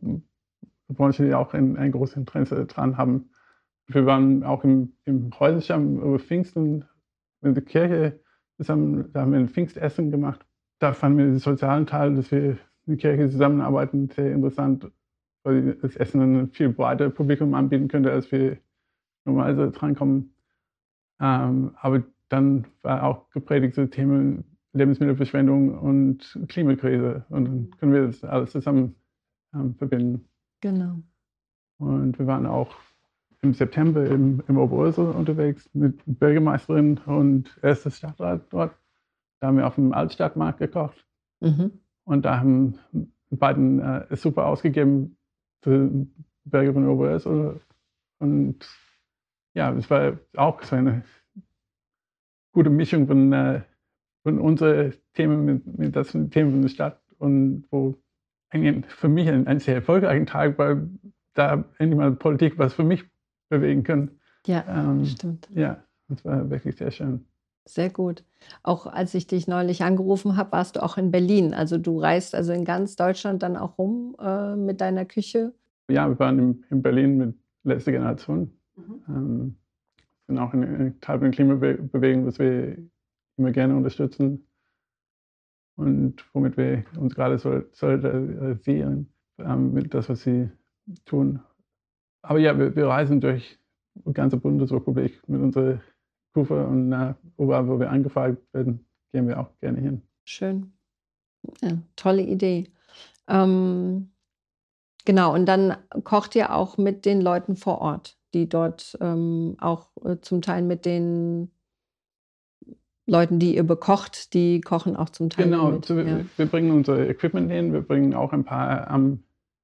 Branchen, 0.93 1.25
die 1.25 1.33
auch 1.33 1.53
ein, 1.53 1.77
ein 1.77 1.91
großes 1.91 2.17
Interesse 2.17 2.65
daran 2.65 2.97
haben. 2.97 3.29
Wir 3.88 4.05
waren 4.05 4.43
auch 4.43 4.63
im, 4.63 4.93
im 5.05 5.31
Häuserstamm 5.39 5.97
über 5.97 6.19
Pfingsten 6.19 6.85
in 7.41 7.53
der 7.53 7.63
Kirche 7.63 8.19
zusammen, 8.57 9.11
da 9.13 9.21
haben 9.21 9.31
wir 9.31 9.39
ein 9.39 9.49
Pfingstessen 9.49 10.11
gemacht. 10.11 10.45
Da 10.79 10.93
fanden 10.93 11.17
wir 11.17 11.25
den 11.25 11.39
sozialen 11.39 11.85
Teil, 11.85 12.15
dass 12.15 12.31
wir 12.31 12.51
in 12.85 12.97
der 12.97 12.97
Kirche 12.97 13.29
zusammenarbeiten, 13.29 14.09
sehr 14.09 14.31
interessant, 14.31 14.91
weil 15.43 15.75
das 15.75 15.95
Essen 15.95 16.21
ein 16.21 16.51
viel 16.51 16.69
breiteres 16.69 17.13
Publikum 17.13 17.53
anbieten 17.53 17.88
könnte, 17.88 18.11
als 18.11 18.31
wir 18.31 18.57
normalerweise 19.25 19.71
drankommen. 19.71 20.36
Ähm, 21.19 21.71
aber 21.75 22.03
dann 22.29 22.65
war 22.81 23.03
auch 23.03 23.29
gepredigt 23.31 23.75
so 23.75 23.86
Themen 23.86 24.43
Lebensmittelverschwendung 24.74 25.77
und 25.77 26.39
Klimakrise. 26.48 27.25
Und 27.29 27.45
dann 27.45 27.71
können 27.77 27.93
wir 27.93 28.05
das 28.07 28.24
alles 28.24 28.51
zusammen 28.51 28.95
ähm, 29.53 29.75
verbinden. 29.75 30.30
Genau. 30.62 31.01
Und 31.77 32.18
wir 32.20 32.27
waren 32.27 32.46
auch 32.46 32.75
im 33.41 33.53
September 33.53 34.06
im, 34.06 34.44
im 34.48 34.58
Oberursel 34.58 35.06
unterwegs 35.06 35.70
mit 35.74 36.01
Bürgermeisterin 36.06 37.00
und 37.00 37.58
erster 37.62 37.89
Stadtrat 37.89 38.41
dort. 38.51 38.75
Da 39.39 39.48
haben 39.48 39.58
wir 39.58 39.65
auf 39.65 39.75
dem 39.75 39.94
Altstadtmarkt 39.94 40.60
gekocht. 40.60 41.06
Mhm. 41.39 41.72
Und 42.03 42.25
da 42.25 42.39
haben 42.39 42.77
beiden 43.32 43.80
äh, 43.80 44.06
es 44.10 44.22
super 44.22 44.46
ausgegeben 44.46 45.18
für 45.63 45.89
Bürger 46.46 46.74
von 46.74 46.88
Oberursel. 46.88 47.62
Und 48.20 48.70
ja, 49.53 49.74
es 49.74 49.89
war 49.89 50.20
auch 50.36 50.62
so 50.62 50.75
eine 50.75 51.03
gute 52.51 52.70
Mischung 52.70 53.08
von, 53.08 53.34
äh, 53.34 53.62
von 54.24 54.39
unseren 54.39 54.94
Themen 55.13 55.46
mit, 55.46 55.80
mit 55.80 55.96
das 55.96 56.12
Themen 56.12 56.51
von 56.51 56.62
der 56.62 56.70
Stadt 56.70 57.01
und 57.18 57.65
wo 57.72 57.96
eigentlich 58.51 58.86
für 58.91 59.10
mich 59.10 59.27
ein, 59.27 59.48
ein 59.48 59.60
sehr 59.60 59.75
erfolgreicher 59.75 60.25
Tag, 60.25 60.58
weil 60.58 60.89
da 61.34 61.63
endlich 61.77 61.98
mal 61.98 62.12
Politik 62.12 62.58
was 62.58 62.74
für 62.74 62.84
mich 62.84 63.05
bewegen 63.50 63.84
können. 63.84 64.20
Ja, 64.46 64.63
Ähm, 64.67 65.05
stimmt. 65.05 65.50
ja, 65.53 65.84
das 66.08 66.24
war 66.25 66.50
wirklich 66.50 66.75
sehr 66.77 66.91
schön. 66.91 67.25
Sehr 67.65 67.89
gut. 67.89 68.24
Auch 68.63 68.88
als 68.88 69.13
ich 69.13 69.27
dich 69.27 69.48
neulich 69.48 69.84
angerufen 69.84 70.36
habe, 70.36 70.51
warst 70.51 70.75
du 70.75 70.84
auch 70.84 70.98
in 70.98 71.12
Berlin. 71.12 71.53
Also 71.53 71.77
du 71.77 72.00
reist 72.00 72.34
also 72.36 72.53
in 72.53 72.65
ganz 72.65 72.96
Deutschland 72.96 73.43
dann 73.43 73.55
auch 73.55 73.77
rum 73.77 74.15
äh, 74.20 74.55
mit 74.55 74.81
deiner 74.81 75.05
Küche. 75.05 75.53
Ja, 75.89 76.10
wir 76.10 76.17
waren 76.20 76.39
in, 76.39 76.63
in 76.70 76.81
Berlin 76.81 77.17
mit 77.17 77.36
letzter 77.63 77.91
Generation. 77.91 78.51
Ähm, 79.08 79.58
sind 80.27 80.39
auch 80.39 80.53
in, 80.53 80.63
in 80.63 81.01
Teil 81.01 81.20
der 81.20 81.29
Klimabewegung, 81.31 82.25
was 82.25 82.39
wir 82.39 82.77
immer 83.38 83.51
gerne 83.51 83.75
unterstützen 83.75 84.48
und 85.81 86.23
womit 86.33 86.57
wir 86.57 86.83
uns 86.97 87.15
gerade 87.15 87.38
sol- 87.38 87.69
solidarisieren 87.73 89.11
ähm, 89.39 89.73
mit 89.73 89.93
das, 89.93 90.09
was 90.09 90.21
sie 90.21 90.50
tun. 91.05 91.39
Aber 92.21 92.39
ja, 92.39 92.57
wir, 92.57 92.75
wir 92.75 92.88
reisen 92.88 93.19
durch 93.19 93.59
die 93.95 94.13
ganze 94.13 94.38
Bundesrepublik 94.38 95.27
mit 95.27 95.41
unserer 95.41 95.81
Kufe 96.33 96.65
und 96.65 96.93
äh, 96.93 97.13
überall, 97.38 97.67
wo 97.67 97.79
wir 97.79 97.89
angefragt 97.89 98.38
werden, 98.53 98.85
gehen 99.11 99.27
wir 99.27 99.39
auch 99.39 99.50
gerne 99.59 99.79
hin. 99.79 100.01
Schön. 100.23 100.71
Ja, 101.61 101.71
tolle 101.95 102.21
Idee. 102.21 102.71
Ähm, 103.27 104.11
genau, 105.05 105.33
und 105.33 105.45
dann 105.45 105.75
kocht 106.03 106.35
ihr 106.35 106.53
auch 106.55 106.77
mit 106.77 107.05
den 107.05 107.21
Leuten 107.21 107.55
vor 107.55 107.79
Ort, 107.81 108.17
die 108.33 108.47
dort 108.47 108.97
ähm, 109.01 109.57
auch 109.59 109.89
äh, 110.05 110.17
zum 110.21 110.41
Teil 110.41 110.61
mit 110.61 110.85
den 110.85 111.51
Leuten, 113.08 113.39
die 113.39 113.55
ihr 113.55 113.63
bekocht, 113.63 114.34
die 114.34 114.62
kochen 114.62 114.96
auch 114.96 115.10
zum 115.10 115.29
Teil. 115.29 115.46
Genau, 115.46 115.72
mit. 115.72 115.86
so, 115.86 115.98
wir, 115.98 116.03
ja. 116.05 116.20
wir 116.38 116.46
bringen 116.46 116.72
unser 116.72 117.10
Equipment 117.10 117.51
hin, 117.51 117.74
wir 117.74 117.81
bringen 117.81 118.13
auch 118.13 118.31
ein 118.31 118.43
paar 118.43 118.89
ähm, 118.93 119.24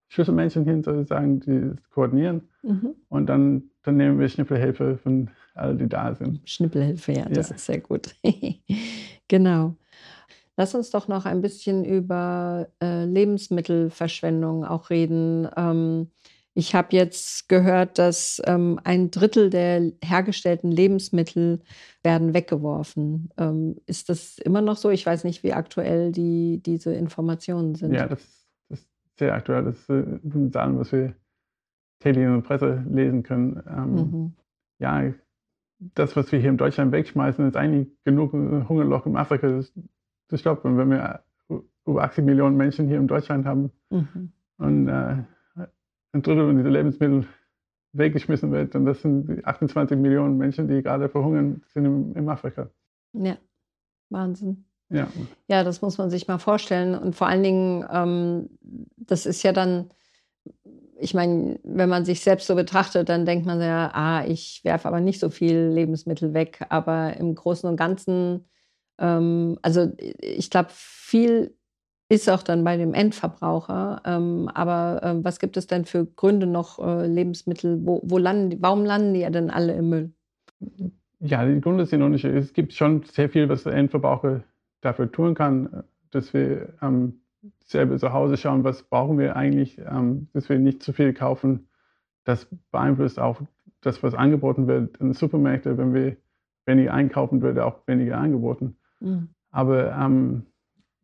Schlüsselmännchen 0.09 0.65
hin, 0.65 0.83
sozusagen, 0.83 1.39
die 1.41 1.51
es 1.51 1.89
koordinieren. 1.91 2.41
Mhm. 2.63 2.95
Und 3.09 3.27
dann, 3.27 3.63
dann 3.83 3.97
nehmen 3.97 4.19
wir 4.19 4.27
Schnippelhilfe 4.29 4.97
von 4.97 5.29
allen, 5.53 5.77
die 5.77 5.87
da 5.87 6.15
sind. 6.15 6.39
Schnippelhilfe, 6.49 7.13
ja, 7.13 7.25
das 7.29 7.49
Ja. 7.49 7.55
ist 7.55 7.65
sehr 7.65 7.79
gut. 7.79 8.15
genau. 9.27 9.75
Lass 10.55 10.73
uns 10.73 10.89
doch 10.89 11.07
noch 11.07 11.25
ein 11.25 11.41
bisschen 11.41 11.85
über 11.85 12.67
äh, 12.81 13.05
Lebensmittelverschwendung 13.05 14.65
auch 14.65 14.89
reden. 14.89 15.47
Ähm, 15.55 16.07
ich 16.57 16.73
habe 16.73 16.87
jetzt 16.95 17.49
gehört, 17.49 17.99
dass 17.99 18.41
ähm, 18.47 18.79
ein 18.83 19.11
Drittel 19.11 19.51
der 19.51 19.91
hergestellten 20.03 20.71
Lebensmittel 20.71 21.61
werden 22.03 22.33
weggeworfen. 22.33 23.29
Ähm, 23.37 23.75
ist 23.85 24.09
das 24.09 24.39
immer 24.39 24.61
noch 24.61 24.75
so? 24.75 24.89
Ich 24.89 25.05
weiß 25.05 25.23
nicht, 25.23 25.43
wie 25.43 25.53
aktuell 25.53 26.11
die, 26.11 26.59
diese 26.65 26.95
Informationen 26.95 27.75
sind. 27.75 27.93
Ja, 27.93 28.07
das, 28.07 28.47
das 28.69 28.79
ist 28.79 28.89
sehr 29.19 29.35
aktuell. 29.35 29.65
Das 29.65 29.87
äh, 29.89 30.03
Zahlen, 30.51 30.79
was 30.79 30.91
wir 30.91 31.13
täglich 31.99 32.25
in 32.25 32.33
der 32.33 32.41
Presse 32.41 32.83
lesen 32.89 33.21
können. 33.21 33.61
Ähm, 33.69 33.93
Mhm. 33.93 34.33
Ja, 34.79 35.13
das, 35.93 36.15
was 36.15 36.31
wir 36.31 36.39
hier 36.39 36.49
in 36.49 36.57
Deutschland 36.57 36.91
wegschmeißen, 36.91 37.47
ist 37.47 37.55
eigentlich 37.55 37.87
genug 38.03 38.33
ein 38.33 38.67
Hungerloch 38.67 39.05
in 39.05 39.15
Afrika 39.15 39.47
zu- 39.61 39.83
zu 40.27 40.37
stoppen. 40.37 40.75
Wenn 40.77 40.89
wir 40.89 41.21
äh, 41.49 41.55
über 41.85 42.03
80 42.03 42.25
Millionen 42.25 42.57
Menschen 42.57 42.87
hier 42.87 42.97
in 42.97 43.05
Deutschland 43.07 43.45
haben 43.45 43.71
Mhm. 43.91 44.31
und 44.57 44.87
äh, 44.87 45.17
ein 46.17 46.23
Drittel 46.23 46.47
von 46.47 46.57
diesen 46.57 46.71
Lebensmitteln 46.71 47.27
weggeschmissen 47.93 48.51
wird, 48.51 48.75
und 48.75 48.85
das 48.85 49.01
sind 49.01 49.27
die 49.27 49.45
28 49.45 49.97
Millionen 49.97 50.37
Menschen, 50.37 50.67
die 50.67 50.81
gerade 50.81 51.09
verhungern, 51.09 51.63
sind 51.73 51.85
in, 51.85 52.13
in 52.15 52.29
Afrika. 52.29 52.69
Ja, 53.13 53.37
Wahnsinn. 54.09 54.65
Ja, 54.89 55.07
Ja, 55.47 55.63
das 55.63 55.81
muss 55.81 55.97
man 55.97 56.09
sich 56.09 56.27
mal 56.27 56.37
vorstellen. 56.37 56.95
Und 56.95 57.15
vor 57.15 57.27
allen 57.27 57.43
Dingen, 57.43 57.85
ähm, 57.91 58.49
das 58.95 59.25
ist 59.25 59.43
ja 59.43 59.51
dann, 59.51 59.91
ich 60.97 61.13
meine, 61.13 61.59
wenn 61.63 61.89
man 61.89 62.05
sich 62.05 62.21
selbst 62.21 62.47
so 62.47 62.55
betrachtet, 62.55 63.09
dann 63.09 63.25
denkt 63.25 63.45
man 63.45 63.59
ja, 63.59 63.91
ah, 63.93 64.25
ich 64.25 64.61
werfe 64.63 64.87
aber 64.87 65.01
nicht 65.01 65.19
so 65.19 65.29
viel 65.29 65.57
Lebensmittel 65.73 66.33
weg. 66.33 66.65
Aber 66.69 67.17
im 67.17 67.35
Großen 67.35 67.69
und 67.69 67.75
Ganzen, 67.75 68.45
ähm, 68.97 69.59
also 69.61 69.91
ich 70.21 70.49
glaube, 70.49 70.69
viel 70.71 71.57
ist 72.09 72.29
auch 72.29 72.43
dann 72.43 72.63
bei 72.63 72.77
dem 72.77 72.93
Endverbraucher. 72.93 74.01
Ähm, 74.05 74.49
aber 74.53 75.01
ähm, 75.03 75.23
was 75.23 75.39
gibt 75.39 75.57
es 75.57 75.67
denn 75.67 75.85
für 75.85 76.05
Gründe 76.05 76.47
noch, 76.47 76.79
äh, 76.79 77.05
Lebensmittel, 77.07 77.79
wo, 77.85 78.01
wo 78.03 78.17
landen 78.17 78.49
die, 78.51 78.61
warum 78.61 78.85
landen 78.85 79.13
die 79.13 79.21
ja 79.21 79.29
denn 79.29 79.49
alle 79.49 79.73
im 79.73 79.89
Müll? 79.89 80.11
Ja, 81.19 81.45
die 81.45 81.59
Gründe 81.59 81.85
sind 81.85 82.01
unterschiedlich. 82.01 82.45
Es 82.45 82.53
gibt 82.53 82.73
schon 82.73 83.03
sehr 83.03 83.29
viel, 83.29 83.49
was 83.49 83.63
der 83.63 83.73
Endverbraucher 83.73 84.43
dafür 84.81 85.11
tun 85.11 85.35
kann, 85.35 85.83
dass 86.11 86.33
wir 86.33 86.73
ähm, 86.81 87.21
selber 87.65 87.97
zu 87.97 88.13
Hause 88.13 88.37
schauen, 88.37 88.63
was 88.63 88.83
brauchen 88.83 89.17
wir 89.17 89.35
eigentlich, 89.35 89.77
ähm, 89.79 90.27
dass 90.33 90.47
wir 90.49 90.59
nicht 90.59 90.83
zu 90.83 90.93
viel 90.93 91.13
kaufen. 91.13 91.67
Das 92.23 92.47
beeinflusst 92.71 93.19
auch 93.19 93.41
das, 93.81 94.01
was 94.03 94.13
angeboten 94.13 94.67
wird 94.67 94.97
in 94.97 95.13
Supermärkten. 95.13 95.77
Wenn 95.77 95.93
wir 95.93 96.17
weniger 96.65 96.93
einkaufen, 96.93 97.41
wird 97.41 97.59
auch 97.59 97.79
weniger 97.87 98.17
angeboten. 98.17 98.77
Mhm. 98.99 99.29
Aber 99.51 99.91
ähm, 99.93 100.45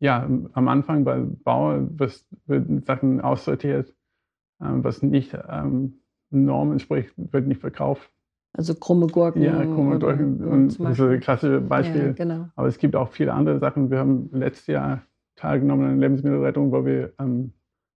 ja, 0.04 0.28
am 0.52 0.68
Anfang 0.68 1.04
bei 1.04 1.18
Bauern 1.44 1.90
was, 1.98 2.26
wird 2.46 2.84
Sachen 2.86 3.20
aussortiert, 3.22 3.94
ähm, 4.60 4.84
was 4.84 5.02
nicht 5.02 5.36
ähm, 5.48 5.94
Normen 6.30 6.72
entspricht, 6.72 7.14
wird 7.16 7.46
nicht 7.46 7.60
verkauft. 7.60 8.10
Also 8.52 8.74
krumme 8.74 9.06
Gurken. 9.06 9.42
Ja, 9.42 9.64
krumme 9.64 9.98
Gurken. 9.98 10.44
Und 10.44 10.66
das 10.66 10.74
ist 10.74 10.80
ein 10.80 10.84
Beispiel. 10.84 11.20
klassisches 11.20 11.62
Ja, 11.62 11.68
Beispiel. 11.68 12.12
genau. 12.14 12.48
Aber 12.54 12.68
es 12.68 12.78
gibt 12.78 12.94
auch 12.96 13.10
viele 13.12 13.32
andere 13.32 13.58
Sachen. 13.58 13.90
Wir 13.90 13.98
haben 13.98 14.28
letztes 14.32 14.66
Jahr 14.68 15.02
teilgenommen 15.36 15.90
an 15.90 15.98
Lebensmittelrettung, 16.00 16.70
wo 16.70 16.84
wir 16.84 17.12
ähm, 17.18 17.52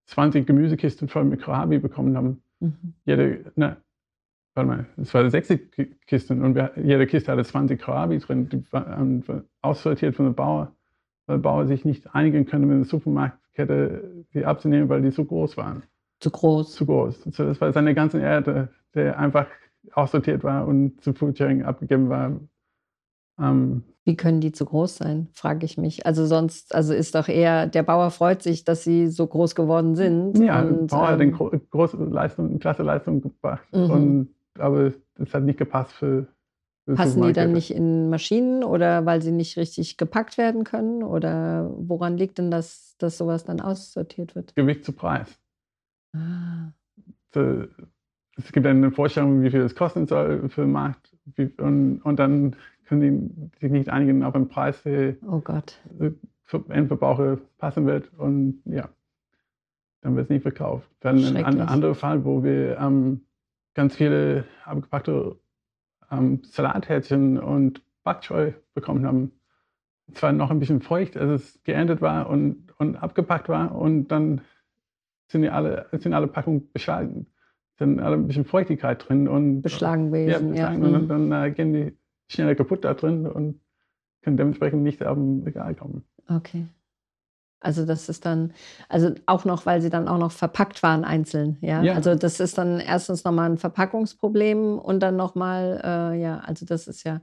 20 0.06 0.46
Gemüsekisten 0.46 1.08
voll 1.08 1.24
mit 1.24 1.42
Kohlrabi 1.42 1.78
bekommen 1.78 2.16
haben. 2.16 2.42
Mhm. 2.60 2.94
Jede, 3.04 3.52
ne, 3.54 3.76
warte 4.54 4.68
mal, 4.68 4.86
es 4.96 5.12
waren 5.14 5.30
60 5.30 5.70
Ki- 5.70 5.94
Kisten 6.06 6.42
und 6.42 6.54
wir, 6.56 6.72
jede 6.76 7.06
Kiste 7.06 7.30
hatte 7.30 7.44
20 7.44 7.80
Kohlrabi 7.80 8.18
drin, 8.18 8.48
die 8.48 8.64
waren 8.72 9.22
ähm, 9.28 9.42
aussortiert 9.62 10.16
von 10.16 10.26
der 10.26 10.32
Bauer, 10.32 10.72
weil 11.28 11.38
Bauer 11.38 11.66
sich 11.66 11.85
nicht 11.85 12.14
einigen 12.14 12.47
konnte 12.47 12.66
mit 12.66 12.78
der 12.78 12.85
Supermarktkette, 12.87 14.25
die 14.35 14.44
abzunehmen, 14.44 14.88
weil 14.88 15.02
die 15.02 15.11
so 15.11 15.25
groß 15.25 15.56
waren. 15.56 15.85
Zu 16.20 16.30
groß. 16.30 16.73
Zu 16.73 16.87
groß. 16.87 17.23
So, 17.30 17.44
das 17.44 17.61
war 17.61 17.73
seine 17.73 17.94
ganze 17.94 18.18
Erde, 18.18 18.70
der 18.94 19.18
einfach 19.18 19.47
aussortiert 19.92 20.42
war 20.42 20.66
und 20.66 21.00
zu 21.02 21.12
Foodsharing 21.12 21.62
abgegeben 21.62 22.08
war. 22.08 22.40
Ähm, 23.38 23.85
Wie 24.04 24.16
können 24.16 24.40
die 24.40 24.52
zu 24.52 24.64
groß 24.64 24.97
sein, 24.97 25.28
frage 25.32 25.66
ich 25.66 25.76
mich. 25.76 26.06
Also 26.06 26.26
sonst, 26.26 26.75
also 26.75 26.94
ist 26.94 27.14
doch 27.14 27.28
eher, 27.28 27.66
der 27.66 27.82
Bauer 27.82 28.11
freut 28.11 28.42
sich, 28.42 28.64
dass 28.64 28.82
sie 28.82 29.08
so 29.08 29.26
groß 29.26 29.54
geworden 29.54 29.94
sind. 29.94 30.38
Ja, 30.38 30.62
der 30.62 30.80
und, 30.80 30.90
Bauer 30.90 31.08
hat 31.08 31.20
ähm, 31.20 31.20
eine 31.20 31.32
gro 31.32 31.52
große 31.70 31.97
Leistung, 31.99 32.58
klasse 32.58 32.82
Leistung 32.82 33.20
gebracht. 33.20 33.68
Mhm. 33.73 33.90
Und, 33.90 34.35
aber 34.58 34.92
das 35.16 35.35
hat 35.35 35.44
nicht 35.44 35.58
gepasst 35.58 35.92
für 35.92 36.26
passen 36.95 37.23
die 37.23 37.33
dann 37.33 37.52
nicht 37.52 37.71
in 37.71 38.11
Maschinen 38.11 38.64
oder 38.64 39.07
weil 39.07 39.23
sie 39.23 39.33
nicht 39.33 39.57
richtig 39.57 39.97
gepackt 39.97 40.38
werden 40.38 40.64
können? 40.64 41.02
Oder 41.02 41.71
woran 41.76 42.16
liegt 42.16 42.38
denn 42.38 42.50
das, 42.50 42.97
dass 42.99 43.18
sowas 43.18 43.45
dann 43.45 43.61
aussortiert 43.61 44.35
wird? 44.35 44.54
Gewicht 44.57 44.85
zu 44.85 44.92
Preis. 44.92 45.38
Ah, 46.14 46.73
es 47.35 48.52
gibt 48.52 48.66
eine 48.66 48.90
Vorstellung, 48.90 49.42
wie 49.42 49.50
viel 49.50 49.61
es 49.61 49.75
kosten 49.75 50.07
soll 50.07 50.49
für 50.49 50.62
den 50.62 50.73
Markt. 50.73 51.14
Und, 51.59 52.00
und 52.02 52.18
dann 52.18 52.57
können 52.87 53.50
die 53.50 53.61
sich 53.61 53.71
nicht 53.71 53.90
einigen 53.90 54.23
auf 54.23 54.35
einen 54.35 54.49
Preis, 54.49 54.83
der 54.83 55.16
oh 55.26 55.40
Gott. 55.40 55.78
für 56.45 56.64
Endverbraucher 56.68 57.38
passen 57.59 57.87
wird. 57.87 58.11
Und 58.14 58.62
ja, 58.64 58.88
dann 60.00 60.16
wird 60.16 60.25
es 60.25 60.30
nicht 60.30 60.42
verkauft. 60.42 60.88
Dann 61.00 61.23
ein, 61.37 61.45
ein 61.45 61.61
anderer 61.61 61.95
Fall, 61.95 62.25
wo 62.25 62.42
wir 62.42 62.78
ähm, 62.78 63.23
ganz 63.75 63.97
viele 63.97 64.45
abgepackte 64.64 65.37
ähm, 66.10 66.42
Salathähnchen 66.44 67.38
und 67.38 67.82
Backscheu 68.04 68.52
bekommen 68.74 69.06
haben. 69.06 69.32
Es 70.12 70.22
war 70.22 70.32
noch 70.32 70.50
ein 70.50 70.58
bisschen 70.58 70.80
feucht, 70.80 71.16
als 71.16 71.42
es 71.42 71.62
geerntet 71.64 72.00
war 72.00 72.30
und, 72.30 72.72
und 72.78 72.96
abgepackt 72.96 73.48
war. 73.48 73.74
Und 73.74 74.08
dann 74.08 74.40
sind, 75.26 75.42
die 75.42 75.50
alle, 75.50 75.86
sind 75.92 76.14
alle 76.14 76.28
Packungen 76.28 76.70
beschlagen. 76.72 77.26
Sind 77.78 78.00
alle 78.00 78.16
ein 78.16 78.26
bisschen 78.26 78.44
Feuchtigkeit 78.44 79.06
drin. 79.06 79.28
Und, 79.28 79.62
Beschlagen 79.62 80.06
Ja, 80.06 80.08
gewesen. 80.10 80.54
Ja, 80.54 80.70
beschlagen. 80.70 80.82
Und 80.82 81.02
mhm. 81.02 81.08
dann, 81.08 81.30
dann 81.30 81.44
äh, 81.44 81.50
gehen 81.50 81.72
die 81.72 81.96
schneller 82.28 82.54
kaputt 82.54 82.84
da 82.84 82.94
drin 82.94 83.26
und 83.26 83.60
können 84.22 84.36
dementsprechend 84.36 84.82
nicht 84.82 85.04
auf 85.04 85.16
dem 85.16 85.42
Regal 85.42 85.74
kommen. 85.74 86.04
Okay. 86.28 86.66
Also 87.60 87.84
das 87.86 88.08
ist 88.08 88.24
dann, 88.24 88.52
also 88.88 89.10
auch 89.26 89.44
noch, 89.44 89.66
weil 89.66 89.80
sie 89.82 89.90
dann 89.90 90.06
auch 90.08 90.18
noch 90.18 90.32
verpackt 90.32 90.82
waren 90.82 91.04
einzeln, 91.04 91.58
ja. 91.60 91.82
Ja. 91.82 91.94
Also 91.94 92.14
das 92.14 92.38
ist 92.40 92.56
dann 92.58 92.78
erstens 92.80 93.24
nochmal 93.24 93.50
ein 93.50 93.58
Verpackungsproblem 93.58 94.78
und 94.78 95.00
dann 95.00 95.16
nochmal, 95.16 95.80
äh, 95.84 96.20
ja, 96.20 96.38
also 96.38 96.64
das 96.66 96.86
ist 96.86 97.04
ja, 97.04 97.20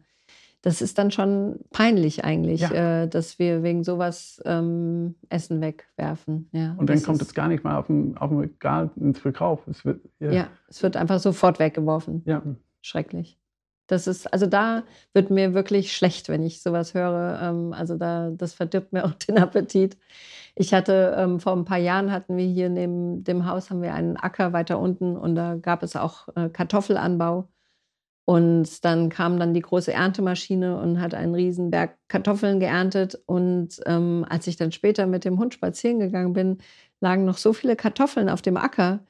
das 0.62 0.82
ist 0.82 0.98
dann 0.98 1.12
schon 1.12 1.60
peinlich 1.72 2.26
eigentlich, 2.26 2.62
Ja. 2.62 3.04
äh, 3.04 3.08
dass 3.08 3.38
wir 3.40 3.62
wegen 3.64 3.84
sowas 3.84 4.42
ähm, 4.46 5.16
Essen 5.30 5.62
wegwerfen. 5.62 6.50
Ja, 6.52 6.76
Und 6.78 6.90
dann 6.90 7.02
kommt 7.04 7.22
es 7.22 7.34
gar 7.34 7.48
nicht 7.48 7.64
mal 7.64 7.78
auf 7.78 7.86
dem, 7.88 8.18
auf 8.18 8.30
dem 8.30 8.40
Regal 8.40 8.90
ins 8.96 9.20
Verkauf. 9.20 9.66
Es 9.68 9.86
wird, 9.86 10.02
ja, 10.20 10.32
Ja, 10.32 10.48
es 10.68 10.82
wird 10.84 10.98
einfach 10.98 11.20
sofort 11.20 11.60
weggeworfen. 11.60 12.24
ja. 12.26 12.42
Schrecklich. 12.82 13.40
Das 13.88 14.08
ist, 14.08 14.32
also 14.34 14.48
da 14.48 14.84
wird 15.14 15.30
mir 15.30 15.54
wirklich 15.54 15.96
schlecht, 15.96 16.30
wenn 16.30 16.44
ich 16.44 16.62
sowas 16.62 16.94
höre. 16.94 17.40
Ähm, 17.42 17.74
also 17.74 17.98
da, 17.98 18.32
das 18.32 18.54
verdirbt 18.54 18.94
mir 18.94 19.06
auch 19.06 19.14
den 19.14 19.38
Appetit. 19.38 19.98
Ich 20.56 20.74
hatte 20.74 21.16
ähm, 21.18 21.40
vor 21.40 21.54
ein 21.54 21.66
paar 21.66 21.78
Jahren 21.78 22.12
hatten 22.12 22.38
wir 22.38 22.46
hier 22.46 22.70
neben 22.70 23.24
dem 23.24 23.46
Haus 23.46 23.70
haben 23.70 23.82
wir 23.82 23.94
einen 23.94 24.18
Acker 24.18 24.54
weiter 24.54 24.80
unten 24.80 25.18
und 25.18 25.36
da 25.36 25.56
gab 25.56 25.84
es 25.84 25.96
auch 25.96 26.30
äh, 26.36 26.50
Kartoffelanbau. 26.50 27.50
Und 28.26 28.84
dann 28.84 29.10
kam 29.10 29.38
dann 29.40 29.54
die 29.54 29.62
große 29.62 29.94
Erntemaschine 29.94 30.78
und 30.80 31.00
hat 31.00 31.14
einen 31.14 31.36
riesen 31.36 31.70
Berg 31.70 31.96
Kartoffeln 32.08 32.60
geerntet. 32.60 33.22
Und 33.28 33.82
ähm, 33.86 34.26
als 34.28 34.48
ich 34.48 34.56
dann 34.58 34.72
später 34.72 35.06
mit 35.06 35.26
dem 35.26 35.38
Hund 35.38 35.54
spazieren 35.54 36.00
gegangen 36.00 36.34
bin, 36.34 36.58
lagen 37.02 37.26
noch 37.26 37.38
so 37.38 37.54
viele 37.54 37.76
Kartoffeln 37.76 38.30
auf 38.30 38.42
dem 38.42 38.58
Acker. 38.58 39.02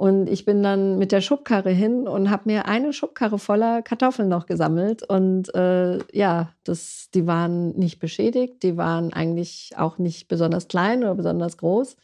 Und 0.00 0.30
ich 0.30 0.46
bin 0.46 0.62
dann 0.62 0.96
mit 0.96 1.12
der 1.12 1.20
Schubkarre 1.20 1.68
hin 1.68 2.08
und 2.08 2.30
habe 2.30 2.44
mir 2.46 2.64
eine 2.64 2.94
Schubkarre 2.94 3.38
voller 3.38 3.82
Kartoffeln 3.82 4.30
noch 4.30 4.46
gesammelt. 4.46 5.06
Und 5.06 5.54
äh, 5.54 5.98
ja, 6.16 6.54
das, 6.64 7.10
die 7.12 7.26
waren 7.26 7.76
nicht 7.76 8.00
beschädigt, 8.00 8.62
die 8.62 8.78
waren 8.78 9.12
eigentlich 9.12 9.72
auch 9.76 9.98
nicht 9.98 10.26
besonders 10.26 10.68
klein 10.68 11.00
oder 11.00 11.16
besonders 11.16 11.58
groß. 11.58 11.98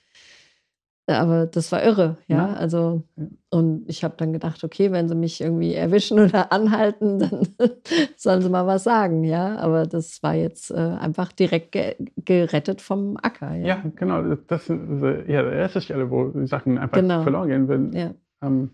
Aber 1.08 1.46
das 1.46 1.70
war 1.70 1.84
irre, 1.84 2.16
ja. 2.26 2.36
Ja. 2.48 2.52
Also, 2.54 3.04
und 3.50 3.84
ich 3.88 4.02
habe 4.02 4.14
dann 4.16 4.32
gedacht, 4.32 4.64
okay, 4.64 4.90
wenn 4.90 5.08
sie 5.08 5.14
mich 5.14 5.40
irgendwie 5.40 5.72
erwischen 5.74 6.18
oder 6.24 6.50
anhalten, 6.52 7.20
dann 7.20 7.40
sollen 8.16 8.42
sie 8.42 8.48
mal 8.50 8.66
was 8.66 8.82
sagen, 8.84 9.22
ja. 9.22 9.56
Aber 9.58 9.86
das 9.86 10.22
war 10.22 10.34
jetzt 10.34 10.70
äh, 10.72 10.74
einfach 10.74 11.30
direkt 11.32 11.72
ge 11.72 11.94
gerettet 12.24 12.80
vom 12.80 13.16
Acker, 13.22 13.54
ja. 13.54 13.66
ja, 13.66 13.82
genau. 13.94 14.22
Das 14.34 14.68
ist 14.68 15.02
äh, 15.02 15.32
ja, 15.32 15.42
die 15.48 15.56
erste 15.56 15.80
Stelle, 15.80 16.10
wo 16.10 16.28
die 16.30 16.46
Sachen 16.48 16.76
einfach 16.78 16.96
Genau. 16.98 17.22
verloren 17.22 17.48
gehen. 17.48 17.68
Wenn, 17.68 17.92
Ja, 17.92 18.14
ähm, 18.42 18.70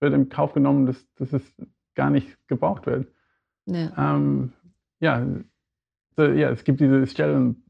wird 0.00 0.14
im 0.14 0.28
Kauf 0.28 0.52
genommen, 0.52 0.86
dass, 0.86 1.04
dass 1.16 1.32
es 1.32 1.42
gar 1.94 2.10
nicht 2.10 2.28
gebraucht 2.48 2.86
wird. 2.86 3.08
ja. 3.66 3.90
Ähm, 3.96 4.52
ja, 5.00 5.26
so, 6.16 6.24
ja, 6.26 6.50
es 6.50 6.62
gibt 6.62 6.80
diese 6.80 7.06
Stellen 7.08 7.64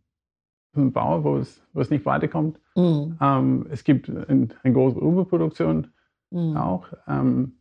im 0.75 0.93
Bau, 0.93 1.23
wo 1.25 1.37
es, 1.37 1.63
wo 1.73 1.81
es 1.81 1.91
nicht 1.91 2.07
weiterkommt. 2.07 2.59
Mhm. 2.77 3.19
Ähm, 3.21 3.67
es 3.71 3.85
gibt 3.85 4.09
ein, 4.09 4.53
eine 4.63 4.75
große 4.75 4.99
Überproduktion 4.99 5.89
Mhm. 6.31 6.57
auch. 6.57 6.87
Ähm, 7.07 7.59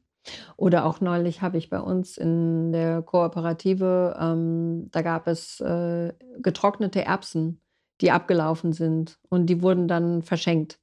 Oder 0.55 0.85
auch 0.85 1.01
neulich 1.01 1.41
habe 1.41 1.57
ich 1.57 1.69
bei 1.69 1.79
uns 1.81 2.17
in 2.17 2.71
der 2.71 3.01
Kooperative, 3.01 4.17
ähm, 4.19 4.87
da 4.91 5.01
gab 5.01 5.27
es 5.27 5.59
äh, 5.59 6.13
getrocknete 6.39 7.03
Erbsen, 7.03 7.59
die 7.99 8.11
abgelaufen 8.11 8.71
sind 8.71 9.19
und 9.29 9.47
die 9.47 9.61
wurden 9.61 9.87
dann 9.89 10.21
verschenkt. 10.21 10.79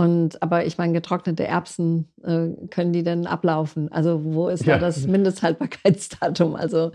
Und 0.00 0.42
aber 0.42 0.64
ich 0.64 0.78
meine, 0.78 0.92
getrocknete 0.94 1.46
Erbsen, 1.46 2.08
äh, 2.22 2.48
können 2.70 2.92
die 2.92 3.02
denn 3.02 3.26
ablaufen? 3.26 3.92
Also 3.92 4.22
wo 4.24 4.48
ist 4.48 4.66
da 4.66 4.72
Ja. 4.72 4.78
das 4.78 5.06
Mindesthaltbarkeitsdatum? 5.06 6.54
Also 6.56 6.92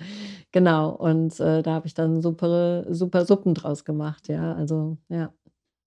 genau. 0.51 0.89
Und 0.89 1.39
äh, 1.39 1.61
da 1.61 1.73
habe 1.73 1.87
ich 1.87 1.93
dann 1.93 2.21
super, 2.21 2.85
super 2.93 3.25
Suppen 3.25 3.53
draus 3.53 3.85
gemacht. 3.85 4.27
Ja, 4.27 4.53
also 4.53 4.97
ja. 5.09 5.31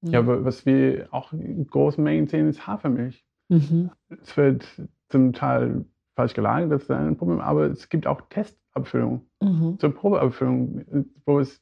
ja, 0.02 0.18
aber 0.20 0.44
was 0.44 0.64
wir 0.64 1.08
auch 1.10 1.32
in 1.32 1.66
großen 1.66 2.02
Mengen 2.02 2.28
sehen, 2.28 2.48
ist 2.48 2.66
Hafermilch. 2.66 3.24
Mhm. 3.48 3.90
Es 4.22 4.36
wird 4.36 4.64
zum 5.08 5.32
Teil 5.32 5.84
falsch 6.14 6.34
gelagert, 6.34 6.70
das 6.70 6.82
ist 6.82 6.90
ein 6.90 7.16
Problem, 7.16 7.40
aber 7.40 7.66
es 7.66 7.88
gibt 7.88 8.06
auch 8.06 8.20
Testabfüllungen. 8.30 9.22
Mhm. 9.40 9.78
zur 9.78 9.94
Probeabfüllung, 9.94 11.06
wo 11.24 11.38
es 11.38 11.60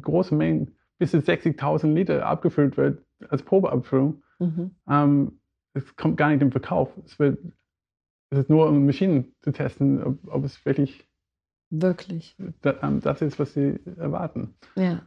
große 0.00 0.34
Mengen, 0.34 0.72
bis 0.98 1.10
zu 1.10 1.18
60.000 1.18 1.92
Liter 1.92 2.26
abgefüllt 2.26 2.76
wird 2.76 3.02
als 3.30 3.42
Probeabfüllung. 3.42 4.22
Mhm. 4.38 4.70
Ähm, 4.88 5.38
es 5.74 5.96
kommt 5.96 6.16
gar 6.16 6.28
nicht 6.30 6.42
im 6.42 6.50
Verkauf. 6.52 6.90
Es, 7.04 7.18
wird, 7.18 7.38
es 8.30 8.38
ist 8.40 8.50
nur 8.50 8.68
um 8.68 8.86
Maschinen 8.86 9.34
zu 9.42 9.52
testen, 9.52 10.02
ob, 10.02 10.18
ob 10.26 10.44
es 10.44 10.64
wirklich 10.64 11.08
Wirklich. 11.70 12.36
da, 12.62 12.74
ähm, 12.82 13.00
das 13.00 13.20
ist, 13.22 13.38
was 13.38 13.52
sie 13.54 13.80
erwarten. 13.96 14.54
Ja. 14.76 15.02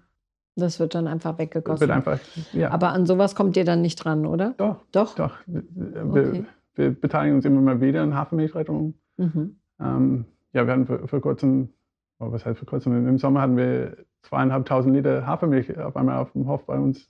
Das 0.60 0.80
wird 0.80 0.96
dann 0.96 1.06
einfach 1.08 1.38
weggegossen. 1.38 1.82
wird 1.82 1.92
einfach, 1.92 2.20
ja, 2.52 2.72
Aber 2.72 2.90
an 2.90 3.06
sowas 3.06 3.36
kommt 3.36 3.56
ihr 3.58 3.64
dann 3.64 3.82
nicht 3.84 3.98
dran, 3.98 4.26
oder? 4.26 4.56
doch, 4.58 4.84
Doch? 4.92 5.14
doch. 5.16 5.38
Wir, 5.46 5.64
Okay. 6.04 6.46
wir 6.74 6.92
beteiligen 7.00 7.36
uns 7.36 7.46
immer 7.46 7.62
mal 7.62 7.80
wieder 7.80 8.02
an 8.02 8.16
Hafermilchrettungen. 8.16 8.96
Mhm. 9.18 9.60
Ähm, 9.80 10.26
ja, 10.54 10.66
wir 10.66 10.74
hatten 10.74 10.88
vor, 10.88 11.08
vor 11.08 11.22
kurzem, 11.22 11.70
oh, 12.18 12.32
was 12.32 12.44
heißt 12.44 12.58
vor 12.58 12.68
kurzem, 12.68 13.08
im 13.08 13.20
Sommer 13.20 13.42
hatten 13.42 13.56
wir 13.56 13.98
zweieinhalbtausend 14.24 14.96
Liter 14.96 15.28
Hafermilch 15.28 15.78
auf 15.78 15.96
einmal 15.96 16.18
auf 16.18 16.32
dem 16.32 16.48
Hof 16.48 16.66
bei 16.66 16.80
uns 16.80 17.08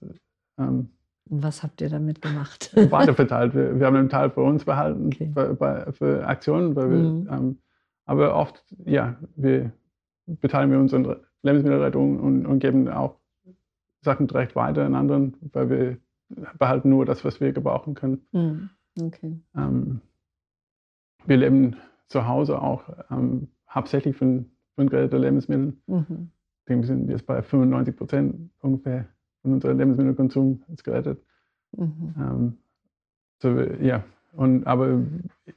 ähm, 0.59 0.89
was 1.29 1.63
habt 1.63 1.81
ihr 1.81 1.89
damit 1.89 2.21
gemacht? 2.21 2.71
weiterverteilt. 2.75 3.53
Wir, 3.55 3.79
wir 3.79 3.85
haben 3.85 3.95
einen 3.95 4.09
Teil 4.09 4.29
für 4.29 4.41
uns 4.41 4.65
behalten, 4.65 5.07
Okay. 5.07 5.31
für, 5.33 5.53
bei, 5.55 5.91
für 5.91 6.27
Aktionen, 6.27 6.75
weil 6.75 6.89
wir, 6.89 6.97
Mhm. 6.97 7.27
ähm, 7.31 7.57
aber 8.05 8.35
oft, 8.35 8.63
ja, 8.85 9.17
wir 9.35 9.71
beteiligen 10.25 10.71
wir 10.73 10.79
uns 10.79 10.93
an 10.93 11.15
Lebensmittelrettung 11.43 12.19
und, 12.19 12.45
und 12.45 12.59
geben 12.59 12.87
auch 12.89 13.15
Sachen 14.01 14.27
direkt 14.27 14.55
weiter 14.55 14.85
an 14.85 14.95
anderen, 14.95 15.35
weil 15.53 15.69
wir 15.69 15.97
behalten 16.57 16.89
nur 16.89 17.05
das, 17.05 17.23
was 17.25 17.39
wir 17.41 17.51
gebrauchen 17.53 17.93
können. 17.95 18.25
Mhm. 18.31 18.69
Okay. 19.01 19.39
Ähm, 19.55 20.01
wir 21.25 21.37
leben 21.37 21.75
zu 22.07 22.27
Hause 22.27 22.61
auch 22.61 22.83
ähm, 23.11 23.49
hauptsächlich 23.69 24.15
von, 24.15 24.49
von 24.75 24.89
geretteten 24.89 25.21
Lebensmitteln. 25.21 25.81
Mhm. 25.87 26.31
Ich 26.59 26.65
denke, 26.69 26.83
wir 26.83 26.87
sind 26.87 27.09
jetzt 27.09 27.25
bei 27.25 27.41
95 27.41 27.95
Prozent 27.95 28.49
ungefähr 28.59 29.05
von 29.47 29.53
unserem 29.53 29.77
Lebensmittelkonsum 29.77 30.63
ist 30.73 30.83
gerettet. 30.83 31.21
Mhm. 31.71 32.15
Ähm, 32.17 32.57
so, 33.39 33.59
ja, 33.81 34.03
und, 34.33 34.67
aber 34.67 35.01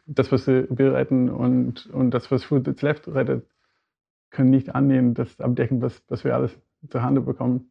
das, 0.06 0.30
was 0.30 0.46
wir 0.46 0.94
retten 0.94 1.28
und, 1.28 1.86
und 1.86 2.12
das, 2.12 2.30
was 2.30 2.44
Food 2.44 2.64
That's 2.64 2.82
Left 2.82 3.08
rettet, 3.08 3.46
können 4.30 4.50
nicht 4.50 4.74
annehmen, 4.74 5.14
das 5.14 5.40
abdecken, 5.40 5.82
was, 5.82 6.02
was 6.08 6.22
wir 6.24 6.34
alles 6.34 6.56
zur 6.88 7.02
Hand 7.02 7.24
bekommen. 7.24 7.70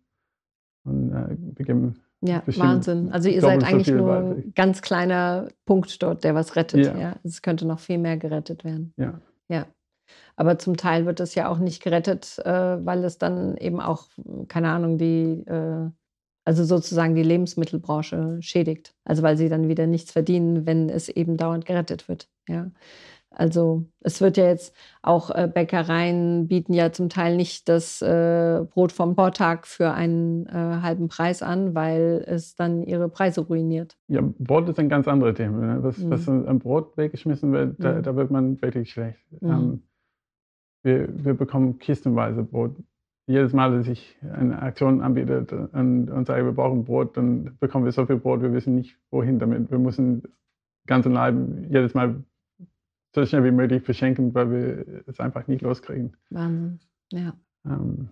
Und 0.84 1.14
äh, 1.14 1.38
wir 1.56 1.66
geben, 1.66 1.96
Ja, 2.22 2.44
Wahnsinn. 2.46 3.12
Also 3.12 3.30
ihr 3.30 3.42
seid 3.42 3.64
eigentlich 3.64 3.92
nur 3.92 4.14
ein 4.14 4.54
ganz 4.56 4.82
kleiner 4.82 5.48
Punkt 5.66 6.04
dort, 6.04 6.24
der 6.24 6.36
was 6.36 6.56
rettet. 6.56 6.86
Ja. 6.86 6.98
Ja. 6.98 7.16
Es 7.24 7.42
könnte 7.42 7.66
noch 7.66 7.80
viel 7.80 7.98
mehr 7.98 8.18
gerettet 8.18 8.64
werden. 8.66 8.94
ja, 8.98 9.22
Ja. 9.48 9.68
Aber 10.36 10.58
zum 10.58 10.76
Teil 10.76 11.06
wird 11.06 11.20
es 11.20 11.36
ja 11.36 11.50
auch 11.50 11.60
nicht 11.60 11.84
gerettet, 11.84 12.40
äh, 12.44 12.86
weil 12.86 13.04
es 13.04 13.18
dann 13.18 13.58
eben 13.58 13.80
auch, 13.80 14.08
keine 14.48 14.70
Ahnung, 14.70 14.98
die, 14.98 15.44
äh, 15.46 15.90
also 16.50 16.64
sozusagen 16.64 17.14
die 17.14 17.22
Lebensmittelbranche 17.22 18.38
schädigt. 18.42 18.96
Also 19.06 19.22
weil 19.22 19.38
sie 19.38 19.50
dann 19.50 19.68
wieder 19.68 19.86
nichts 19.86 20.12
verdienen, 20.12 20.66
wenn 20.66 20.90
es 20.90 21.08
eben 21.08 21.38
dauernd 21.38 21.68
gerettet 21.68 22.10
wird. 22.10 22.28
Ja. 22.48 22.72
Also 23.30 23.86
es 24.00 24.20
wird 24.20 24.36
ja 24.38 24.46
jetzt 24.48 24.74
auch 25.04 25.30
äh, 25.30 25.48
Bäckereien 25.48 26.48
bieten 26.48 26.74
ja 26.74 26.92
zum 26.92 27.10
Teil 27.10 27.38
nicht 27.38 27.70
das 27.70 28.02
äh, 28.02 28.66
Brot 28.72 28.92
vom 28.92 29.14
Vortag 29.14 29.68
für 29.68 29.92
einen 29.92 30.48
äh, 30.48 30.52
halben 30.82 31.08
Preis 31.08 31.44
an, 31.44 31.76
weil 31.76 32.24
es 32.26 32.56
dann 32.56 32.82
ihre 32.82 33.08
Preise 33.10 33.42
ruiniert. 33.42 33.96
ja, 34.08 34.22
Brot 34.40 34.68
ist 34.70 34.80
ein 34.80 34.90
ganz 34.90 35.08
anderes 35.08 35.36
Thema. 35.36 35.60
Ne? 35.76 35.84
Was, 35.84 36.00
Mhm. 36.00 36.10
was 36.10 36.28
an 36.28 36.58
Brot 36.58 36.98
weggeschmissen 36.98 37.52
wird, 37.54 37.76
da, 37.78 37.94
Mhm. 37.94 38.04
da 38.04 38.16
wird 38.16 38.32
man 38.32 38.60
wirklich 38.64 38.92
schlecht. 38.92 39.20
Mhm. 39.40 39.50
Ähm, 39.52 39.84
wir, 40.82 41.26
wir 41.26 41.34
bekommen 41.36 41.78
kistenweise 41.78 42.42
Brot. 42.42 42.76
Jedes 43.30 43.54
Mal, 43.54 43.78
dass 43.78 43.88
ich 43.88 44.18
eine 44.34 44.60
Aktion 44.60 45.02
anbiete 45.02 45.70
und, 45.72 46.10
und 46.10 46.26
sage, 46.26 46.46
wir 46.46 46.52
brauchen 46.52 46.84
Brot, 46.84 47.16
dann 47.16 47.58
bekommen 47.60 47.86
wir 47.86 47.92
so 47.92 48.06
viel 48.08 48.18
Brot, 48.18 48.42
wir 48.42 48.52
wissen 48.54 48.74
nicht, 48.76 48.98
wohin 49.12 49.38
damit. 49.38 49.70
Wir 49.70 49.78
müssen 49.78 50.24
ganz 50.88 51.06
und 51.06 51.14
Leib 51.14 51.36
jedes 51.70 51.94
Mal 51.94 52.24
so 53.14 53.24
schnell 53.26 53.44
wie 53.44 53.52
möglich 53.52 53.84
verschenken, 53.84 54.34
weil 54.34 54.50
wir 54.52 55.04
es 55.06 55.20
einfach 55.20 55.48
nicht 55.48 55.62
loskriegen. 55.62 56.18
Wahnsinn. 56.32 56.80
Ja, 57.12 57.34
Ähm, 57.66 58.10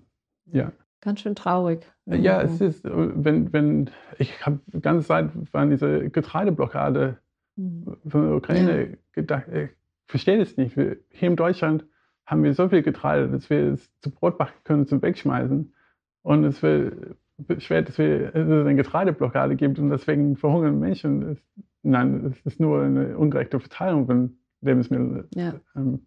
ja. 0.52 0.72
ganz 1.02 1.22
schön 1.22 1.34
traurig. 1.36 1.86
Ja, 2.06 2.42
es 2.44 2.62
ist, 2.62 2.84
wenn, 2.86 3.52
wenn 3.54 3.90
ich 4.20 4.46
habe 4.46 4.60
die 4.68 4.82
ganze 4.82 5.08
Zeit 5.08 5.30
waren 5.52 5.70
diese 5.72 6.10
Getreideblockade 6.12 7.18
Mhm. 7.60 7.98
von 8.08 8.22
der 8.22 8.36
Ukraine 8.36 8.98
gedacht, 9.14 9.48
ich 9.52 9.72
verstehe 10.06 10.38
das 10.38 10.58
nicht. 10.58 10.78
Wir, 10.78 10.98
hier 11.10 11.28
in 11.30 11.36
Deutschland 11.36 11.88
haben 12.28 12.44
wir 12.44 12.54
so 12.54 12.70
viel 12.70 12.84
Getreide, 12.84 13.30
dass 13.30 13.50
wir 13.50 13.74
es 13.74 13.90
zu 14.02 14.12
Brot 14.12 14.38
backen 14.38 14.60
können, 14.64 14.86
zum 14.86 15.02
Wegschmeißen. 15.02 15.74
Und 16.22 16.44
es 16.44 16.62
wird 16.62 17.16
beschwert, 17.38 17.88
dass, 17.88 17.98
wir, 17.98 18.32
dass 18.32 18.48
es 18.48 18.66
eine 18.66 18.76
Getreideblockade 18.76 19.56
gibt 19.56 19.80
und 19.80 19.90
deswegen 19.90 20.36
verhungern 20.36 20.80
Menschen. 20.80 21.22
Es, 21.32 21.38
nein, 21.84 22.26
es 22.32 22.40
ist 22.46 22.60
nur 22.60 22.82
eine 22.84 23.18
ungerechte 23.18 23.60
Verteilung 23.60 24.06
von 24.08 24.38
Lebensmitteln. 24.62 25.26
Ja. 25.36 25.54
Ähm, 25.76 26.06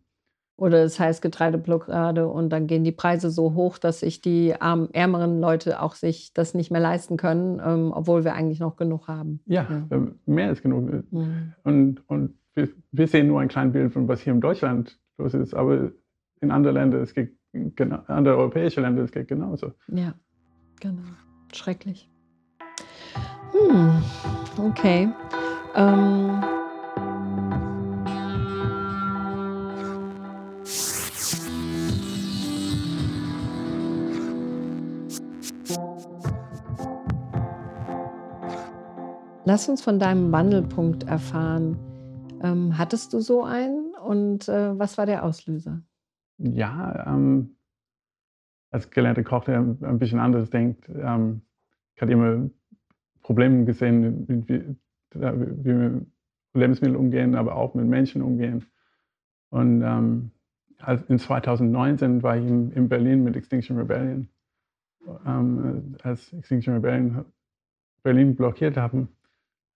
Oder 0.57 0.83
es 0.85 1.01
heißt 1.01 1.23
Getreideblockade 1.23 2.29
und 2.29 2.51
dann 2.51 2.67
gehen 2.67 2.85
die 2.85 2.93
Preise 2.93 3.31
so 3.31 3.55
hoch, 3.55 3.79
dass 3.79 4.01
sich 4.01 4.21
die 4.21 4.61
arm, 4.61 4.89
ärmeren 4.93 5.41
Leute 5.41 5.81
auch 5.81 5.95
sich 5.95 6.35
das 6.35 6.53
nicht 6.53 6.71
mehr 6.71 6.81
leisten 6.83 7.17
können, 7.17 7.63
ähm, 7.65 7.93
obwohl 7.95 8.25
wir 8.25 8.35
eigentlich 8.35 8.61
noch 8.61 8.77
genug 8.77 9.09
haben. 9.09 9.41
ja, 9.47 9.67
Ja. 9.91 10.07
mehr 10.27 10.49
als 10.49 10.61
genug. 10.61 10.91
Mhm. 11.13 11.55
Und, 11.65 12.03
und 12.11 12.35
wir, 12.55 12.69
wir 12.93 13.07
sehen 13.07 13.29
nur 13.29 13.41
ein 13.41 13.49
kleines 13.49 13.73
Bild 13.73 13.93
von 13.93 14.07
was 14.09 14.21
hier 14.21 14.35
in 14.35 14.41
Deutschland 14.43 14.99
los 15.17 15.33
ist, 15.33 15.55
aber 15.55 15.93
in 16.41 16.51
anderen 16.51 16.77
Ländern, 16.77 17.03
es 17.03 17.15
geht 17.15 17.37
genau, 17.53 18.03
andere 18.07 18.37
europäische 18.37 18.81
Länder, 18.81 19.03
es 19.03 19.13
geht 19.13 19.29
genauso. 19.29 19.73
Ja, 19.89 20.15
genau. 20.81 21.03
Schrecklich. 21.53 22.09
Hm, 23.53 24.03
okay. 24.59 25.09
Ähm, 25.75 26.43
Lass 39.47 39.69
uns 39.69 39.83
von 39.83 39.99
deinem 39.99 40.31
Wandelpunkt 40.31 41.09
erfahren. 41.09 41.77
Ähm, 42.41 42.79
hattest 42.79 43.13
du 43.13 43.19
so 43.19 43.43
einen 43.43 43.95
und 44.07 44.49
äh, 44.49 44.79
was 44.79 44.97
war 44.97 45.07
der 45.07 45.25
Auslöser? 45.25 45.83
Ja, 46.43 47.07
ähm, 47.07 47.57
als 48.71 48.91
gelernter 48.91 49.25
Koch, 49.25 49.45
der 49.45 49.59
ein 49.59 49.99
bisschen 49.99 50.19
anders 50.19 50.49
denkt, 50.49 50.89
ähm, 50.89 51.43
ich 51.95 52.03
hatte 52.03 52.13
immer 52.13 52.49
Probleme 53.23 53.65
gesehen, 53.67 54.27
wie, 54.47 54.65
wir 55.13 55.75
mit 55.75 56.07
Lebensmitteln 56.55 56.97
umgehen, 56.97 57.35
aber 57.35 57.57
auch 57.57 57.75
mit 57.75 57.87
Menschen 57.87 58.23
umgehen. 58.23 58.65
Und 59.51 59.83
ähm, 59.83 60.31
in 61.09 61.19
2019 61.19 62.23
war 62.23 62.39
ich 62.39 62.47
in, 62.47 62.71
in 62.73 62.89
Berlin 62.89 63.23
mit 63.23 63.37
Extinction 63.37 63.77
Rebellion. 63.77 64.29
Ähm, 65.27 65.97
als 66.03 66.33
Extinction 66.33 66.75
Rebellion 66.75 67.25
Berlin 68.03 68.35
blockiert 68.35 68.79
haben, 68.79 69.09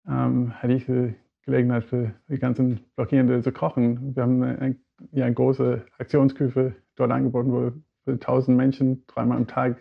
ähm, 0.09 0.55
hatte 0.55 0.73
ich 0.73 0.87
die 0.87 1.15
Gelegenheit 1.45 1.85
für 1.85 2.15
die 2.29 2.39
ganzen 2.39 2.81
Blockierenden 2.97 3.43
zu 3.43 3.53
kochen. 3.53 4.15
Wir 4.15 4.23
haben 4.23 4.43
eine, 4.43 4.77
ja, 5.13 5.27
eine 5.27 5.35
große 5.35 5.85
Aktionsküche 5.99 6.75
dort 6.97 7.11
angeboten, 7.11 7.53
wo 7.53 7.61
wir 7.63 7.73
für 8.05 8.13
1000 8.13 8.57
Menschen 8.57 9.07
dreimal 9.07 9.39
am 9.39 9.47
Tag 9.47 9.77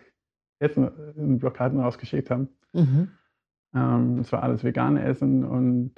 Essen 0.58 0.90
in 1.16 1.38
Blockaden 1.38 1.80
rausgeschickt 1.80 2.30
haben. 2.30 2.48
Mhm. 2.72 3.10
Ähm, 3.74 4.18
es 4.20 4.32
war 4.32 4.42
alles 4.42 4.64
vegane 4.64 5.02
Essen 5.02 5.44
und 5.44 5.94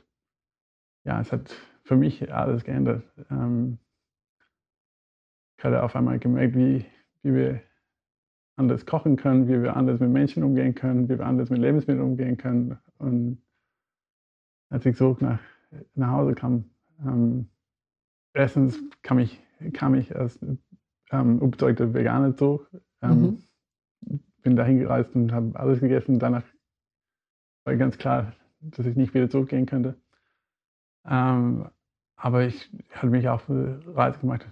ja, 1.05 1.21
es 1.21 1.31
hat 1.33 1.55
für 1.85 1.97
mich 1.97 2.33
alles 2.33 2.65
geändert. 2.65 3.05
Ähm, 3.31 3.79
ich 5.59 5.65
hatte 5.65 5.83
auf 5.83 5.95
einmal 5.95 6.19
gemerkt, 6.19 6.57
wie, 6.57 6.85
wie 7.23 7.35
wir 7.35 7.61
anders 8.57 8.87
kochen 8.87 9.17
können, 9.17 9.49
wie 9.49 9.63
wir 9.63 9.77
anders 9.77 10.01
mit 10.01 10.11
Menschen 10.11 10.43
umgehen 10.43 10.75
können, 10.75 11.09
wie 11.09 11.19
wir 11.19 11.27
anders 11.27 11.51
mit 11.51 11.61
Lebensmitteln 11.61 12.05
umgehen 12.05 12.37
können. 12.37 12.79
Und 12.99 13.43
als 14.71 14.85
ich 14.87 14.97
zurück 14.97 15.21
nach, 15.21 15.41
nach 15.95 16.13
Hause 16.13 16.35
kam, 16.35 16.65
ähm, 17.05 17.49
erstens 18.33 18.79
kam 19.03 19.19
ich, 19.19 19.41
kam 19.73 19.95
ich 19.95 20.15
als 20.15 20.39
ähm, 21.11 21.41
überzeugter 21.41 21.93
Veganer 21.95 22.37
zurück. 22.37 22.71
Ähm, 23.03 23.39
mhm. 24.01 24.21
Bin 24.43 24.57
dahin 24.57 24.79
gereist 24.79 25.15
und 25.15 25.33
habe 25.33 25.59
alles 25.59 25.81
gegessen. 25.81 26.19
Danach 26.19 26.45
war 27.65 27.77
ganz 27.77 27.99
klar, 27.99 28.33
dass 28.61 28.87
ich 28.87 28.97
nicht 28.97 29.15
wieder 29.15 29.29
zurückgehen 29.29 29.67
könnte. 29.67 29.97
Ähm, 31.05 31.69
aber 32.17 32.45
ich 32.45 32.71
hatte 32.91 33.09
mich 33.09 33.29
auch 33.29 33.41
für 33.41 33.81
Reise 33.95 34.21
gemacht, 34.21 34.47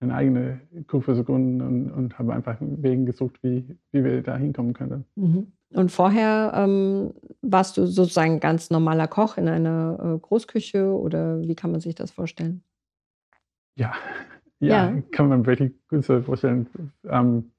eine 0.00 0.14
eigene 0.14 0.60
Kurve 0.86 1.14
gefunden 1.14 1.60
und, 1.60 1.90
und 1.90 2.18
habe 2.18 2.32
einfach 2.32 2.56
Wegen 2.60 3.04
gesucht, 3.04 3.38
wie, 3.42 3.76
wie 3.92 4.02
wir 4.02 4.22
da 4.22 4.36
hinkommen 4.36 4.72
können. 4.72 5.04
Mhm. 5.14 5.52
Und 5.72 5.92
vorher 5.92 6.52
ähm, 6.54 7.12
warst 7.42 7.76
du 7.76 7.86
sozusagen 7.86 8.40
ganz 8.40 8.70
normaler 8.70 9.06
Koch 9.06 9.36
in 9.36 9.48
einer 9.48 9.98
äh, 10.16 10.18
Großküche 10.18 10.92
oder 10.92 11.40
wie 11.42 11.54
kann 11.54 11.70
man 11.70 11.80
sich 11.80 11.94
das 11.94 12.10
vorstellen? 12.10 12.64
Ja, 13.76 13.92
ja, 14.58 14.90
ja. 14.90 15.02
kann 15.12 15.28
man 15.28 15.46
wirklich 15.46 15.72
gut 15.88 16.04
so 16.04 16.20
vorstellen. 16.22 16.66
Ähm, 17.04 17.52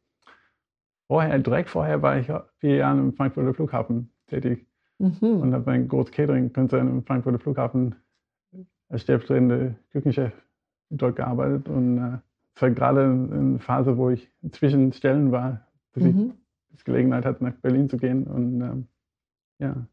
vorher, 1.07 1.37
direkt 1.39 1.69
vorher 1.69 2.01
war 2.01 2.17
ich 2.17 2.27
vier 2.57 2.75
Jahre 2.77 2.99
im 2.99 3.13
Frankfurter 3.13 3.53
Flughafen 3.53 4.11
tätig 4.27 4.65
mhm. 4.97 5.41
und 5.41 5.53
habe 5.53 5.71
ein 5.71 5.87
großes 5.87 6.11
Catering-Konzern 6.11 6.89
im 6.89 7.03
Frankfurter 7.03 7.39
Flughafen 7.39 7.95
als 8.89 9.03
stellvertretender 9.03 9.75
Küchenchef 9.91 10.33
dort 10.89 11.15
gearbeitet 11.15 11.69
und 11.69 11.97
äh, 11.97 12.17
es 12.55 12.61
war 12.61 12.71
gerade 12.71 13.01
eine 13.01 13.59
Phase, 13.59 13.97
wo 13.97 14.09
ich 14.09 14.29
zwischen 14.51 14.93
Stellen 14.93 15.31
war, 15.31 15.67
dass 15.93 16.03
mhm. 16.03 16.33
ich 16.75 16.83
Gelegenheit 16.83 17.25
hatte, 17.25 17.43
nach 17.43 17.53
Berlin 17.55 17.89
zu 17.89 17.97
gehen 17.97 18.25
und 18.25 18.61
ähm, 18.61 18.87
ja. 19.59 19.87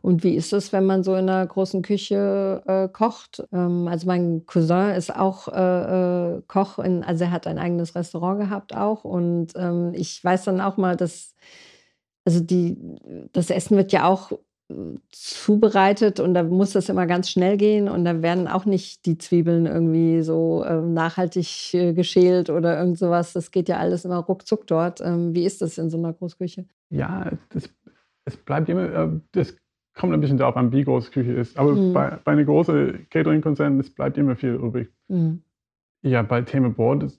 Und 0.00 0.24
wie 0.24 0.34
ist 0.34 0.52
es, 0.52 0.72
wenn 0.72 0.86
man 0.86 1.04
so 1.04 1.14
in 1.14 1.28
einer 1.28 1.46
großen 1.46 1.82
Küche 1.82 2.62
äh, 2.66 2.88
kocht? 2.88 3.46
Ähm, 3.52 3.86
also 3.86 4.06
mein 4.06 4.46
Cousin 4.46 4.90
ist 4.90 5.14
auch 5.14 5.48
äh, 5.48 6.36
äh, 6.38 6.42
Koch, 6.48 6.78
in, 6.78 7.04
also 7.04 7.24
er 7.24 7.30
hat 7.30 7.46
ein 7.46 7.58
eigenes 7.58 7.94
Restaurant 7.94 8.40
gehabt 8.40 8.74
auch. 8.74 9.04
Und 9.04 9.52
ähm, 9.56 9.92
ich 9.94 10.22
weiß 10.24 10.44
dann 10.44 10.60
auch 10.60 10.76
mal, 10.76 10.96
dass 10.96 11.34
also 12.24 12.40
die, 12.40 12.76
das 13.32 13.50
Essen 13.50 13.76
wird 13.76 13.92
ja 13.92 14.06
auch 14.06 14.32
zubereitet 15.10 16.20
und 16.20 16.34
da 16.34 16.42
muss 16.42 16.72
das 16.72 16.88
immer 16.88 17.06
ganz 17.06 17.30
schnell 17.30 17.56
gehen 17.56 17.88
und 17.88 18.04
da 18.04 18.22
werden 18.22 18.48
auch 18.48 18.66
nicht 18.66 19.06
die 19.06 19.16
Zwiebeln 19.16 19.66
irgendwie 19.66 20.22
so 20.22 20.62
äh, 20.62 20.80
nachhaltig 20.80 21.72
äh, 21.74 21.94
geschält 21.94 22.50
oder 22.50 22.78
irgend 22.78 22.98
sowas. 22.98 23.32
Das 23.32 23.50
geht 23.50 23.68
ja 23.68 23.78
alles 23.78 24.04
immer 24.04 24.18
ruckzuck 24.18 24.66
dort. 24.66 25.00
Ähm, 25.00 25.34
wie 25.34 25.44
ist 25.44 25.62
das 25.62 25.78
in 25.78 25.88
so 25.88 25.96
einer 25.96 26.12
Großküche? 26.12 26.66
Ja, 26.90 27.30
das, 27.50 27.70
es 28.26 28.36
bleibt 28.36 28.68
immer, 28.68 28.92
äh, 28.92 29.08
das 29.32 29.56
kommt 29.94 30.12
ein 30.12 30.20
bisschen 30.20 30.38
darauf 30.38 30.56
an, 30.56 30.70
wie 30.72 30.84
groß 30.84 31.06
die 31.06 31.12
Küche 31.12 31.32
ist. 31.32 31.58
Aber 31.58 31.72
mhm. 31.72 31.92
bei, 31.92 32.18
bei 32.22 32.32
einer 32.32 32.44
großen 32.44 33.06
Catering-Konzern, 33.10 33.80
es 33.80 33.90
bleibt 33.90 34.18
immer 34.18 34.36
viel 34.36 34.54
übrig. 34.54 34.92
Mhm. 35.08 35.42
Ja, 36.02 36.22
bei 36.22 36.42
Thema 36.42 36.70
Brot, 36.70 37.18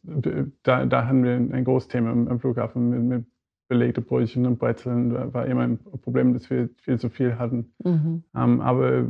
da, 0.63 0.85
da 0.85 1.05
haben 1.05 1.23
wir 1.23 1.33
ein 1.33 1.63
großes 1.65 1.89
Thema 1.89 2.11
am 2.11 2.39
Flughafen 2.39 2.89
mit, 2.89 3.01
mit 3.01 3.25
belegte 3.69 4.01
Brötchen 4.01 4.45
und 4.45 4.59
Brezeln 4.59 5.33
war 5.33 5.45
immer 5.45 5.61
ein 5.61 5.79
Problem, 6.01 6.33
dass 6.33 6.49
wir 6.49 6.69
viel 6.77 6.99
zu 6.99 7.09
viel 7.09 7.37
hatten. 7.37 7.71
Mhm. 7.83 8.23
Ähm, 8.35 8.61
aber 8.61 9.07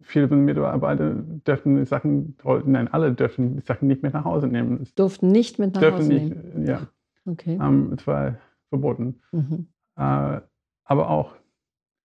viele 0.00 0.28
Mitarbeiter 0.28 1.14
dürfen 1.14 1.84
Sachen, 1.84 2.36
nein, 2.64 2.88
alle 2.88 3.12
dürfen 3.12 3.60
Sachen 3.62 3.88
nicht 3.88 4.02
mit 4.02 4.14
nach 4.14 4.24
Hause 4.24 4.46
nehmen. 4.46 4.86
Durften 4.94 5.28
nicht 5.28 5.58
mit 5.58 5.74
nach 5.74 5.92
Hause 5.92 6.08
nicht, 6.08 6.34
nehmen? 6.34 6.66
Ja. 6.66 6.86
Okay. 7.26 7.58
Ähm, 7.60 7.92
es 7.96 8.06
war 8.06 8.38
verboten. 8.68 9.20
Mhm. 9.32 9.66
Äh, 9.96 10.40
aber 10.84 11.10
auch, 11.10 11.34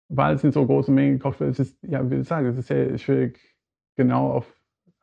weil 0.08 0.34
es 0.34 0.44
in 0.44 0.52
so 0.52 0.66
großen 0.66 0.94
Mengen 0.94 1.14
gekocht 1.14 1.40
wird, 1.40 1.50
es 1.50 1.58
ist, 1.58 1.82
ja, 1.82 2.08
wie 2.10 2.16
gesagt, 2.16 2.46
es 2.46 2.58
ist 2.58 2.66
sehr 2.66 2.96
schwierig, 2.98 3.40
genau 3.96 4.32
auf 4.32 4.54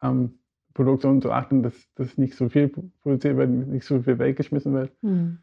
ähm, 0.03 0.35
Produktion 0.75 1.21
zu 1.21 1.31
achten, 1.31 1.63
dass, 1.63 1.73
dass 1.95 2.17
nicht 2.19 2.35
so 2.35 2.49
viel 2.49 2.69
produziert 3.01 3.37
wird, 3.37 3.49
nicht 3.49 3.85
so 3.85 4.01
viel 4.03 4.19
weggeschmissen 4.19 4.73
wird. 4.73 4.91
Mhm. 5.01 5.39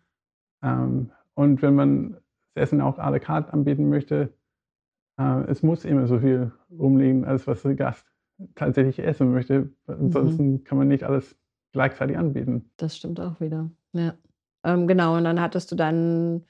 Ähm, 0.62 1.10
und 1.34 1.62
wenn 1.62 1.74
man 1.74 2.16
das 2.54 2.64
Essen 2.64 2.80
auch 2.80 2.98
à 2.98 3.10
la 3.10 3.18
carte 3.18 3.52
anbieten 3.52 3.88
möchte, 3.88 4.32
äh, 5.18 5.44
es 5.48 5.62
muss 5.62 5.84
immer 5.84 6.06
so 6.06 6.18
viel 6.18 6.52
rumliegen, 6.70 7.24
als 7.24 7.46
was 7.46 7.62
der 7.62 7.74
Gast 7.74 8.06
tatsächlich 8.54 8.98
essen 9.00 9.32
möchte. 9.32 9.70
Ansonsten 9.86 10.52
mhm. 10.52 10.64
kann 10.64 10.78
man 10.78 10.88
nicht 10.88 11.04
alles 11.04 11.36
gleichzeitig 11.72 12.16
anbieten. 12.16 12.70
Das 12.76 12.96
stimmt 12.96 13.20
auch 13.20 13.40
wieder. 13.40 13.70
Ja. 13.92 14.14
Ähm, 14.64 14.86
genau, 14.86 15.16
und 15.16 15.24
dann 15.24 15.40
hattest 15.40 15.70
du 15.72 15.76
deinen 15.76 16.44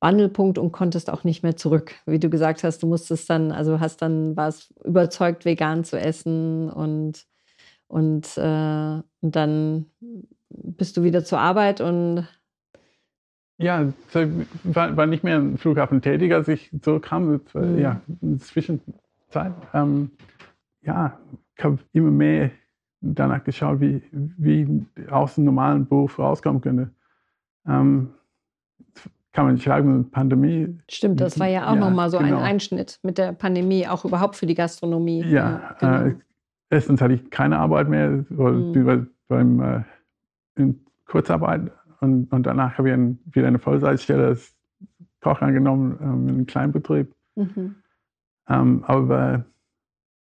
Wandelpunkt 0.00 0.58
und 0.58 0.72
konntest 0.72 1.10
auch 1.10 1.24
nicht 1.24 1.42
mehr 1.42 1.56
zurück. 1.56 1.94
Wie 2.06 2.18
du 2.18 2.28
gesagt 2.28 2.64
hast, 2.64 2.82
du 2.82 2.86
musstest 2.88 3.30
dann, 3.30 3.52
also 3.52 3.78
hast 3.78 4.02
dann, 4.02 4.36
warst 4.36 4.72
überzeugt, 4.84 5.44
vegan 5.44 5.84
zu 5.84 5.98
essen 5.98 6.70
und, 6.70 7.26
und, 7.86 8.36
äh, 8.36 9.00
und 9.20 9.36
dann 9.36 9.86
bist 10.48 10.96
du 10.96 11.02
wieder 11.04 11.24
zur 11.24 11.38
Arbeit 11.38 11.80
und 11.80 12.26
ja, 13.62 13.92
war, 14.64 14.96
war 14.96 15.06
nicht 15.06 15.24
mehr 15.24 15.36
im 15.36 15.58
Flughafen 15.58 16.02
tätig, 16.02 16.32
als 16.32 16.48
ich 16.48 16.70
zurückkam. 16.80 17.40
Mhm. 17.54 17.78
Ja, 17.78 18.00
in 18.20 18.38
der 18.38 18.40
Zwischenzeit. 18.40 19.52
Ähm, 19.72 20.10
ja, 20.82 21.18
ich 21.56 21.64
habe 21.64 21.78
immer 21.92 22.10
mehr 22.10 22.50
danach 23.00 23.42
geschaut, 23.44 23.80
wie, 23.80 24.02
wie 24.10 24.86
aus 25.10 25.34
dem 25.34 25.44
normalen 25.44 25.86
Beruf 25.86 26.18
rauskommen 26.18 26.60
könnte. 26.60 26.90
Ähm, 27.66 28.10
kann 29.32 29.46
man 29.46 29.58
schreiben, 29.58 30.10
Pandemie. 30.10 30.78
Stimmt, 30.90 31.20
das 31.20 31.40
war 31.40 31.46
ja 31.46 31.66
auch 31.68 31.74
ja, 31.74 31.80
nochmal 31.80 32.10
so 32.10 32.18
genau. 32.18 32.36
ein 32.36 32.42
Einschnitt 32.42 33.00
mit 33.02 33.16
der 33.16 33.32
Pandemie, 33.32 33.88
auch 33.88 34.04
überhaupt 34.04 34.36
für 34.36 34.46
die 34.46 34.54
Gastronomie. 34.54 35.24
Ja, 35.24 35.74
genau. 35.80 36.04
äh, 36.04 36.14
erstens 36.68 37.00
hatte 37.00 37.14
ich 37.14 37.30
keine 37.30 37.58
Arbeit 37.58 37.88
mehr, 37.88 38.10
mhm. 38.28 39.08
beim 39.28 39.60
äh, 39.60 39.82
in 40.56 40.84
Kurzarbeit 41.06 41.70
und, 42.02 42.32
und 42.32 42.42
danach 42.44 42.78
habe 42.78 42.88
ich 42.88 42.94
ein, 42.94 43.20
wieder 43.30 43.46
eine 43.46 43.60
Vollzeitstelle 43.60 44.26
als 44.26 44.56
Koch 45.20 45.40
angenommen 45.40 45.98
ähm, 46.02 46.28
in 46.28 46.34
einem 46.34 46.46
Kleinbetrieb. 46.46 47.14
Mhm. 47.36 47.76
Ähm, 48.48 48.84
aber 48.84 49.44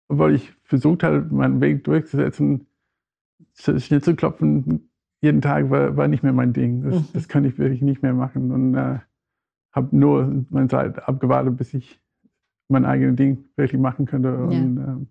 obwohl 0.09 0.35
ich 0.35 0.53
versucht 0.63 1.03
habe, 1.03 1.21
meinen 1.31 1.61
Weg 1.61 1.85
durchzusetzen, 1.85 2.67
Schnitzelklopfen 3.55 4.89
jeden 5.21 5.41
Tag 5.41 5.69
war, 5.69 5.95
war 5.95 6.09
nicht 6.09 6.21
mehr 6.21 6.33
mein 6.33 6.51
Ding. 6.51 6.83
Das, 6.83 6.95
mhm. 6.95 7.05
das 7.13 7.29
kann 7.29 7.45
ich 7.45 7.57
wirklich 7.57 7.81
nicht 7.81 8.01
mehr 8.01 8.13
machen. 8.13 8.51
Und 8.51 8.75
äh, 8.75 8.99
habe 9.71 9.95
nur 9.95 10.45
meine 10.49 10.67
Zeit 10.67 11.07
abgewartet, 11.07 11.55
bis 11.55 11.73
ich 11.73 12.01
mein 12.67 12.83
eigenes 12.83 13.15
Ding 13.15 13.45
wirklich 13.55 13.79
machen 13.79 14.05
könnte. 14.05 14.37
Und 14.37 14.77
ja. 14.77 14.93
äh, 14.95 15.05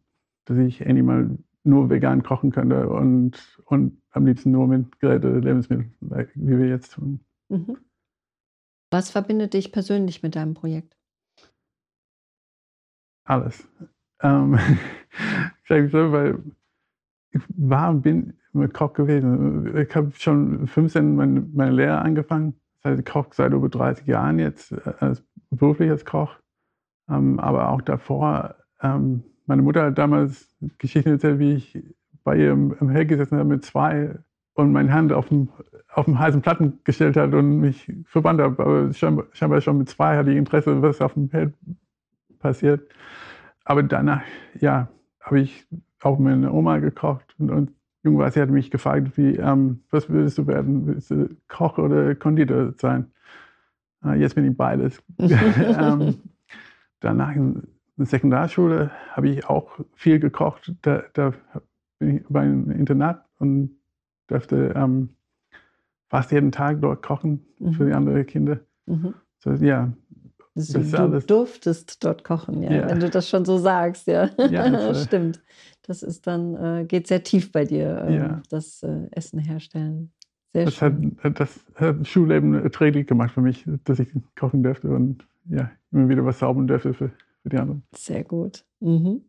dass 0.45 0.59
ich 0.59 0.83
endlich 0.83 1.05
mal 1.05 1.31
nur 1.65 1.91
vegan 1.91 2.23
kochen 2.23 2.51
könnte 2.51 2.89
und, 2.89 3.61
und 3.65 4.01
am 4.11 4.27
liebsten 4.27 4.51
nur 4.51 4.67
mit 4.67 4.99
geräte 5.01 5.39
Lebensmitteln, 5.39 5.95
wie 6.01 6.59
wir 6.59 6.69
jetzt 6.69 6.93
tun. 6.95 7.21
Mhm. 7.49 7.79
Was 8.91 9.11
verbindet 9.11 9.55
dich 9.55 9.71
persönlich 9.73 10.23
mit 10.23 10.35
deinem 10.35 10.55
Projekt? 10.55 10.97
Alles. 13.25 13.69
Ähm, 14.23 14.59
ich 15.69 15.93
so, 15.93 16.13
weil 16.13 16.43
ich 17.31 17.43
war 17.49 17.91
und 17.91 18.03
bin 18.03 18.39
immer 18.55 18.69
Koch 18.69 18.95
gewesen. 18.95 19.77
Ich 19.77 19.95
habe 19.95 20.11
schon 20.15 20.67
15 20.67 21.15
meine, 21.15 21.41
meine 21.41 21.73
Lehre 21.73 21.99
angefangen. 21.99 22.59
Das 22.83 22.93
heißt, 22.93 23.01
ich 23.01 23.07
koche 23.07 23.31
seit 23.33 23.53
über 23.53 23.69
30 23.69 24.07
Jahren 24.07 24.39
jetzt 24.39 24.73
äh, 24.73 24.95
als 25.01 25.23
beruflich 25.51 25.91
als 25.91 26.05
Koch. 26.05 26.37
Ähm, 27.09 27.39
aber 27.39 27.71
auch 27.71 27.83
davor 27.83 28.57
ähm, 28.81 29.25
meine 29.49 29.63
Mutter 29.63 29.87
hat 29.87 29.99
damals 29.99 30.55
Geschichten 30.79 31.11
erzählt, 31.11 31.39
wie 31.39 31.55
ich 31.55 31.83
bei 32.23 32.37
ihr 32.37 32.53
im, 32.53 32.77
im 32.81 32.91
Hell 32.91 33.07
gesessen 33.07 33.39
habe 33.39 33.49
mit 33.49 33.65
zwei 33.65 34.15
und 34.55 34.73
meine 34.73 34.93
Hand 34.93 35.13
auf 35.13 35.29
dem, 35.29 35.49
auf 35.89 36.05
dem 36.05 36.19
heißen 36.19 36.43
Platten 36.43 36.81
gestellt 36.85 37.17
hat 37.17 37.33
und 37.33 37.59
mich 37.59 37.93
verbannt 38.05 38.41
habe. 38.41 38.63
Aber 38.63 38.93
scheinbar, 38.93 39.27
scheinbar 39.33 39.61
schon 39.61 39.79
mit 39.79 39.89
zwei 39.89 40.17
hatte 40.17 40.31
ich 40.31 40.37
Interesse, 40.37 40.83
was 40.83 41.01
auf 41.01 41.15
dem 41.15 41.31
Herd 41.31 41.55
passiert. 42.39 42.89
Aber 43.65 43.83
danach, 43.83 44.23
ja, 44.61 44.89
habe 45.21 45.41
ich 45.41 45.67
auch 46.03 46.19
mit 46.19 46.33
einer 46.33 46.53
Oma 46.53 46.79
gekocht 46.79 47.35
und, 47.39 47.51
und 47.51 47.73
irgendwas, 48.03 48.35
sie 48.35 48.41
hat 48.41 48.51
mich 48.51 48.71
gefragt, 48.71 49.17
wie, 49.17 49.37
ähm, 49.37 49.81
was 49.91 50.09
würdest 50.09 50.39
du 50.39 50.47
werden? 50.47 50.87
Willst 50.87 51.11
du 51.11 51.29
Koch 51.49 51.79
oder 51.79 52.15
Konditor 52.15 52.73
sein? 52.79 53.11
Äh, 54.05 54.21
jetzt 54.21 54.35
bin 54.35 54.45
ich 54.51 54.57
beides. 54.57 55.03
ähm, 55.19 56.17
danach 57.01 57.35
in 57.99 58.05
der 58.05 58.07
Sekundarschule 58.07 58.91
habe 59.11 59.29
ich 59.29 59.45
auch 59.47 59.71
viel 59.95 60.21
gekocht. 60.21 60.73
Da, 60.83 61.03
da 61.15 61.35
bin 61.99 62.19
ich 62.19 62.25
bei 62.29 62.43
einem 62.43 62.71
Internat 62.71 63.25
und 63.39 63.77
durfte 64.29 64.73
ähm, 64.77 65.11
fast 66.09 66.31
jeden 66.31 66.53
Tag 66.53 66.81
dort 66.81 67.03
kochen 67.03 67.45
mhm. 67.59 67.73
für 67.73 67.87
die 67.87 67.93
anderen 67.93 68.25
Kinder. 68.25 68.61
Mhm. 68.87 69.15
So, 69.41 69.53
ja, 69.53 69.93
das 70.55 70.69
du 70.69 70.99
alles. 70.99 71.27
durftest 71.27 72.05
dort 72.05 72.25
kochen, 72.25 72.63
ja, 72.63 72.73
ja, 72.73 72.91
wenn 72.91 73.01
du 73.01 73.11
das 73.11 73.29
schon 73.29 73.45
so 73.45 73.59
sagst, 73.59 74.07
ja. 74.07 74.31
ja 74.51 74.71
das, 74.71 75.05
Stimmt. 75.07 75.41
Das 75.83 76.03
ist 76.03 76.27
dann, 76.27 76.55
äh, 76.55 76.85
geht 76.85 77.07
sehr 77.07 77.23
tief 77.23 77.51
bei 77.51 77.65
dir, 77.65 78.05
äh, 78.07 78.17
ja. 78.17 78.43
das 78.51 78.83
äh, 78.83 79.09
Essen 79.11 79.39
herstellen. 79.39 80.13
Sehr 80.53 80.67
das, 80.67 80.75
schön. 80.75 81.17
Hat, 81.23 81.41
das 81.41 81.65
hat 81.75 82.07
Schulleben 82.07 82.55
erträglich 82.55 83.07
gemacht 83.07 83.33
für 83.33 83.41
mich, 83.41 83.65
dass 83.85 83.99
ich 83.99 84.09
kochen 84.37 84.63
durfte 84.63 84.89
und 84.89 85.27
ja, 85.49 85.71
immer 85.93 86.09
wieder 86.09 86.25
was 86.25 86.39
zaubern 86.39 86.67
durfte 86.67 86.95
für, 86.95 87.11
anderen. 87.57 87.83
Sehr 87.95 88.25
gut. 88.25 88.65
Mhm. 88.81 89.25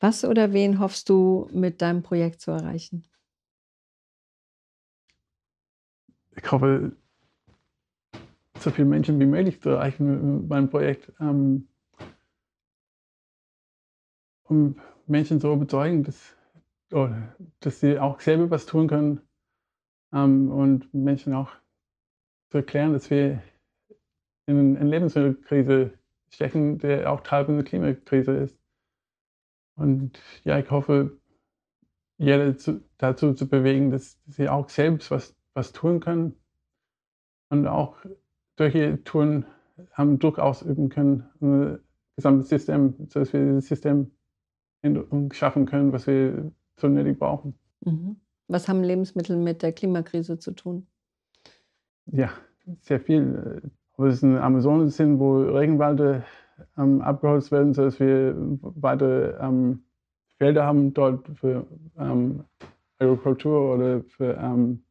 Was 0.00 0.24
oder 0.24 0.52
wen 0.52 0.78
hoffst 0.78 1.08
du 1.08 1.48
mit 1.52 1.80
deinem 1.80 2.02
Projekt 2.02 2.40
zu 2.40 2.50
erreichen? 2.50 3.04
Ich 6.36 6.52
hoffe, 6.52 6.92
so 8.58 8.70
viele 8.70 8.86
Menschen 8.86 9.18
wie 9.18 9.26
möglich 9.26 9.60
zu 9.62 9.70
erreichen 9.70 10.40
mit 10.40 10.48
meinem 10.48 10.68
Projekt. 10.68 11.12
Ähm, 11.18 11.68
um 14.44 14.78
Menschen 15.06 15.40
so 15.40 15.52
überzeugen, 15.52 16.04
dass, 16.04 16.36
oh, 16.92 17.08
dass 17.60 17.80
sie 17.80 17.98
auch 17.98 18.20
selber 18.20 18.50
was 18.50 18.66
tun 18.66 18.88
können 18.88 19.20
ähm, 20.12 20.50
und 20.50 20.92
Menschen 20.92 21.32
auch 21.32 21.50
zu 22.50 22.58
erklären, 22.58 22.92
dass 22.92 23.10
wir 23.10 23.42
in 24.46 24.76
eine 24.76 24.88
Lebensmittelkrise 24.88 25.98
stecken, 26.30 26.78
der 26.78 27.12
auch 27.12 27.20
Teil 27.20 27.46
einer 27.46 27.62
Klimakrise 27.62 28.32
ist. 28.32 28.58
Und 29.76 30.20
ja, 30.44 30.58
ich 30.58 30.70
hoffe, 30.70 31.18
jeder 32.18 32.56
zu, 32.56 32.82
dazu 32.98 33.34
zu 33.34 33.48
bewegen, 33.48 33.90
dass, 33.90 34.20
dass 34.24 34.36
sie 34.36 34.48
auch 34.48 34.68
selbst 34.68 35.10
was, 35.10 35.36
was 35.54 35.72
tun 35.72 36.00
können 36.00 36.34
und 37.50 37.66
auch 37.66 37.96
durch 38.56 38.74
ihr 38.74 39.02
Tun 39.04 39.44
haben 39.92 40.18
Druck 40.18 40.38
ausüben 40.38 40.88
können, 40.88 41.28
ein 41.40 41.78
gesamtes 42.16 42.48
System, 42.48 42.94
sodass 43.08 43.32
wir 43.32 43.44
dieses 43.44 43.68
System 43.68 44.10
schaffen 45.32 45.66
können, 45.66 45.92
was 45.92 46.06
wir 46.06 46.52
so 46.76 46.88
nötig 46.88 47.18
brauchen. 47.18 47.58
Mhm. 47.80 48.16
Was 48.48 48.68
haben 48.68 48.82
Lebensmittel 48.82 49.36
mit 49.36 49.62
der 49.62 49.72
Klimakrise 49.72 50.38
zu 50.38 50.52
tun? 50.52 50.86
Ja, 52.06 52.32
sehr 52.80 53.00
viel. 53.00 53.70
Ob 53.96 54.06
es 54.06 54.22
in 54.22 54.36
Amazonen 54.36 54.90
sind, 54.90 55.18
wo 55.18 55.42
Regenwälder 55.42 56.22
ähm, 56.76 57.00
abgeholzt 57.00 57.50
werden, 57.50 57.72
sodass 57.72 57.98
wir 58.00 58.34
weitere 58.60 59.36
ähm, 59.40 59.82
Felder 60.38 60.66
haben 60.66 60.92
dort 60.92 61.26
für 61.34 61.66
ähm, 61.98 62.44
Agrikultur 62.98 63.74
oder 63.74 64.02
für 64.02 64.36
ähm, 64.36 64.82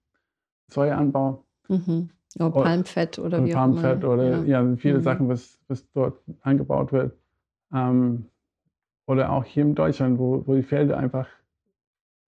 Sojaanbau. 0.67 1.43
Mhm. 1.67 2.09
Oder 2.39 2.49
Palmfett 2.51 3.17
oder, 3.19 3.37
oder 3.37 3.45
wie 3.45 3.53
Palmfett 3.53 4.03
auch 4.03 4.13
immer. 4.13 4.23
oder 4.23 4.45
ja, 4.45 4.61
ja 4.63 4.75
viele 4.75 4.97
mhm. 4.97 5.03
Sachen, 5.03 5.29
was, 5.29 5.59
was 5.67 5.89
dort 5.91 6.19
angebaut 6.41 6.91
wird. 6.91 7.13
Ähm, 7.73 8.25
oder 9.07 9.31
auch 9.31 9.43
hier 9.43 9.63
in 9.63 9.75
Deutschland, 9.75 10.17
wo, 10.19 10.43
wo 10.45 10.55
die 10.55 10.63
Felder 10.63 10.97
einfach 10.97 11.27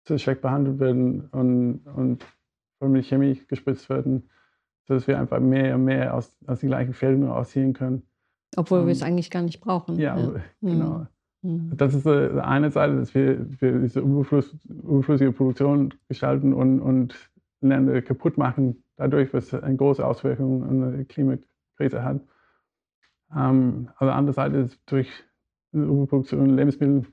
zu 0.06 0.18
schlecht 0.18 0.42
behandelt 0.42 0.80
werden 0.80 1.28
und, 1.32 1.82
und 1.96 2.26
von 2.80 3.02
Chemie 3.04 3.42
gespritzt 3.48 3.90
werden, 3.90 4.30
sodass 4.88 5.08
wir 5.08 5.20
einfach 5.20 5.40
mehr 5.40 5.76
und 5.76 5.86
mehr 5.86 6.14
aus, 6.14 6.36
aus 6.46 6.62
den 6.62 6.70
gleichen 6.70 6.94
Feldern 6.94 7.30
rausziehen 7.30 7.74
können. 7.74 8.04
Obwohl 8.56 8.86
wir 8.86 8.92
es 8.92 9.04
eigentlich 9.04 9.30
gar 9.30 9.42
nicht 9.42 9.60
brauchen. 9.60 10.00
Ja, 10.00 10.18
ja. 10.18 10.36
genau. 10.62 11.08
Mhm. 11.42 11.72
Das 11.76 11.94
ist 11.94 12.06
äh, 12.06 12.40
eine 12.40 12.72
Seite, 12.72 12.98
dass 12.98 13.14
wir, 13.14 13.46
wir 13.62 13.80
diese 13.80 14.00
überfluss, 14.00 14.56
überflüssige 14.66 15.32
Produktion 15.32 15.94
gestalten 16.08 16.54
und, 16.54 16.80
und 16.80 17.16
Länder 17.62 18.02
kaputt 18.02 18.38
machen, 18.38 18.84
dadurch, 18.96 19.34
was 19.34 19.54
eine 19.54 19.76
große 19.76 20.06
Auswirkung 20.06 20.64
auf 20.86 20.96
die 20.98 21.06
Klimakrise 21.06 22.04
hat. 22.04 22.22
Ähm, 23.36 23.90
also 23.98 24.12
andere 24.12 24.34
Seite 24.34 24.58
ist 24.58 24.80
durch 24.86 25.10
Überproduktion 25.74 26.56
Lebensmittel 26.56 27.06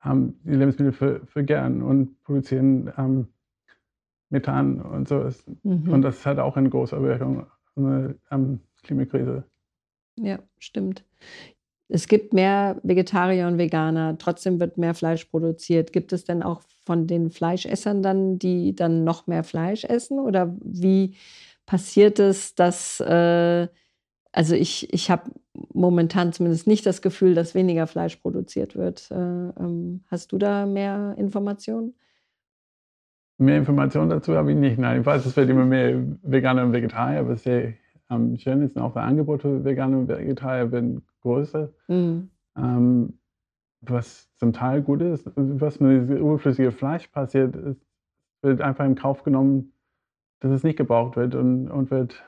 haben 0.00 0.38
die 0.44 0.54
Lebensmittel 0.54 0.92
ver 0.92 1.26
vergären 1.26 1.82
und 1.82 2.22
produzieren 2.22 2.92
ähm, 2.96 3.28
Methan 4.30 4.80
und 4.80 5.08
so. 5.08 5.28
Mhm. 5.62 5.88
Und 5.88 6.02
das 6.02 6.24
hat 6.26 6.38
auch 6.38 6.56
eine 6.56 6.68
große 6.68 7.00
Wirkung 7.02 7.46
an 7.76 8.18
der 8.30 8.58
Klimakrise. 8.82 9.44
Ja, 10.16 10.38
stimmt. 10.58 11.04
Es 11.88 12.06
gibt 12.06 12.34
mehr 12.34 12.78
Vegetarier 12.82 13.46
und 13.46 13.56
Veganer, 13.56 14.18
trotzdem 14.18 14.60
wird 14.60 14.76
mehr 14.76 14.94
Fleisch 14.94 15.24
produziert. 15.24 15.92
Gibt 15.92 16.12
es 16.12 16.24
denn 16.24 16.42
auch 16.42 16.60
von 16.84 17.06
den 17.06 17.30
Fleischessern 17.30 18.02
dann, 18.02 18.38
die 18.38 18.74
dann 18.74 19.04
noch 19.04 19.26
mehr 19.26 19.44
Fleisch 19.44 19.84
essen? 19.84 20.18
Oder 20.18 20.54
wie 20.60 21.14
passiert 21.64 22.18
es, 22.18 22.54
dass 22.54 23.00
äh, 23.00 23.68
also 24.32 24.54
ich, 24.54 24.92
ich 24.92 25.10
habe 25.10 25.30
momentan 25.72 26.32
zumindest 26.32 26.66
nicht 26.66 26.86
das 26.86 27.02
Gefühl, 27.02 27.34
dass 27.34 27.54
weniger 27.54 27.86
Fleisch 27.86 28.16
produziert 28.16 28.76
wird. 28.76 29.10
Äh, 29.10 29.14
ähm, 29.14 30.04
hast 30.10 30.32
du 30.32 30.38
da 30.38 30.66
mehr 30.66 31.14
Informationen? 31.18 31.94
Mehr 33.38 33.58
Informationen 33.58 34.10
dazu 34.10 34.34
habe 34.34 34.50
ich 34.50 34.58
nicht. 34.58 34.78
Nein, 34.78 35.00
ich 35.00 35.06
weiß, 35.06 35.24
es 35.24 35.36
wird 35.36 35.48
immer 35.48 35.64
mehr 35.64 36.02
Veganer 36.22 36.64
und 36.64 36.72
Vegetarier, 36.72 37.20
aber 37.20 37.36
sehr 37.36 37.74
ähm, 38.10 38.36
schön 38.36 38.62
ist 38.62 38.76
auch 38.76 38.94
das 38.94 39.04
Angebot 39.04 39.42
für 39.42 39.64
Veganer 39.64 39.98
und 39.98 40.08
Vegetarier 40.08 40.72
werden 40.72 41.02
größer. 41.22 41.68
Mhm. 41.86 42.30
Ähm, 42.56 43.18
was 43.80 44.28
zum 44.38 44.52
Teil 44.52 44.82
gut 44.82 45.02
ist, 45.02 45.30
was 45.36 45.78
mit 45.78 46.02
diesem 46.02 46.16
überflüssigen 46.16 46.72
Fleisch 46.72 47.06
passiert, 47.08 47.54
ist, 47.54 47.80
wird 48.42 48.60
einfach 48.60 48.84
in 48.84 48.96
Kauf 48.96 49.22
genommen, 49.22 49.72
dass 50.40 50.50
es 50.50 50.64
nicht 50.64 50.76
gebraucht 50.76 51.16
wird 51.16 51.34
und, 51.34 51.68
und 51.68 51.90
wird 51.90 52.22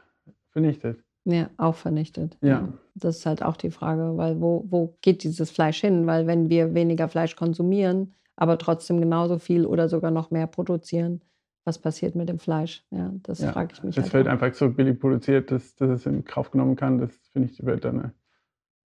vernichtet. 0.51 1.03
Ja, 1.25 1.51
auch 1.57 1.75
vernichtet. 1.75 2.39
Ja. 2.41 2.69
Das 2.95 3.19
ist 3.19 3.27
halt 3.27 3.43
auch 3.43 3.57
die 3.57 3.71
Frage, 3.71 4.17
weil 4.17 4.41
wo, 4.41 4.65
wo 4.69 4.97
geht 5.03 5.23
dieses 5.23 5.51
Fleisch 5.51 5.81
hin? 5.81 6.07
Weil 6.07 6.27
wenn 6.27 6.49
wir 6.49 6.75
weniger 6.75 7.09
Fleisch 7.09 7.37
konsumieren, 7.37 8.15
aber 8.41 8.59
trotzdem 8.59 9.01
genauso 9.01 9.39
viel 9.39 9.67
oder 9.67 9.89
sogar 9.89 10.11
noch 10.11 10.31
mehr 10.31 10.49
produzieren, 10.49 11.21
was 11.65 11.79
passiert 11.79 12.15
mit 12.15 12.29
dem 12.29 12.39
Fleisch? 12.39 12.85
Ja, 12.91 13.13
das 13.23 13.41
ja, 13.41 13.53
frage 13.53 13.75
ich 13.75 13.83
mich. 13.83 13.97
Es 13.97 14.05
halt 14.05 14.15
wird 14.15 14.27
auch. 14.27 14.33
einfach 14.33 14.53
so 14.55 14.71
billig 14.71 14.99
produziert, 14.99 15.51
dass, 15.51 15.77
dass 15.77 15.91
es 15.91 16.07
in 16.07 16.25
Kauf 16.25 16.51
genommen 16.51 16.75
kann. 16.75 16.99
Das 16.99 17.15
finde 17.33 17.51
ich 17.53 17.65
wird 17.65 17.85
dann 17.85 18.13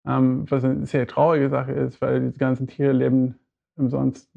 ähm, 0.07 0.45
was 0.51 0.65
eine 0.65 0.87
sehr 0.87 1.07
traurige 1.07 1.49
Sache 1.49 1.73
ist, 1.73 2.01
weil 2.01 2.31
die 2.31 2.39
ganzen 2.39 2.67
Tiere 2.67 2.93
leben 2.93 3.37
umsonst, 3.77 4.29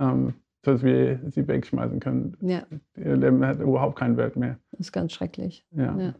ähm, 0.00 0.34
dass 0.62 0.82
wir 0.82 1.20
sie 1.30 1.46
wegschmeißen 1.46 2.00
können. 2.00 2.36
Ja. 2.40 2.66
Ihr 2.96 3.16
Leben 3.16 3.44
hat 3.44 3.60
überhaupt 3.60 3.98
keinen 3.98 4.16
Wert 4.16 4.36
mehr. 4.36 4.58
Das 4.72 4.80
ist 4.80 4.92
ganz 4.92 5.12
schrecklich. 5.12 5.64
Ja. 5.70 5.96
ja. 5.98 6.14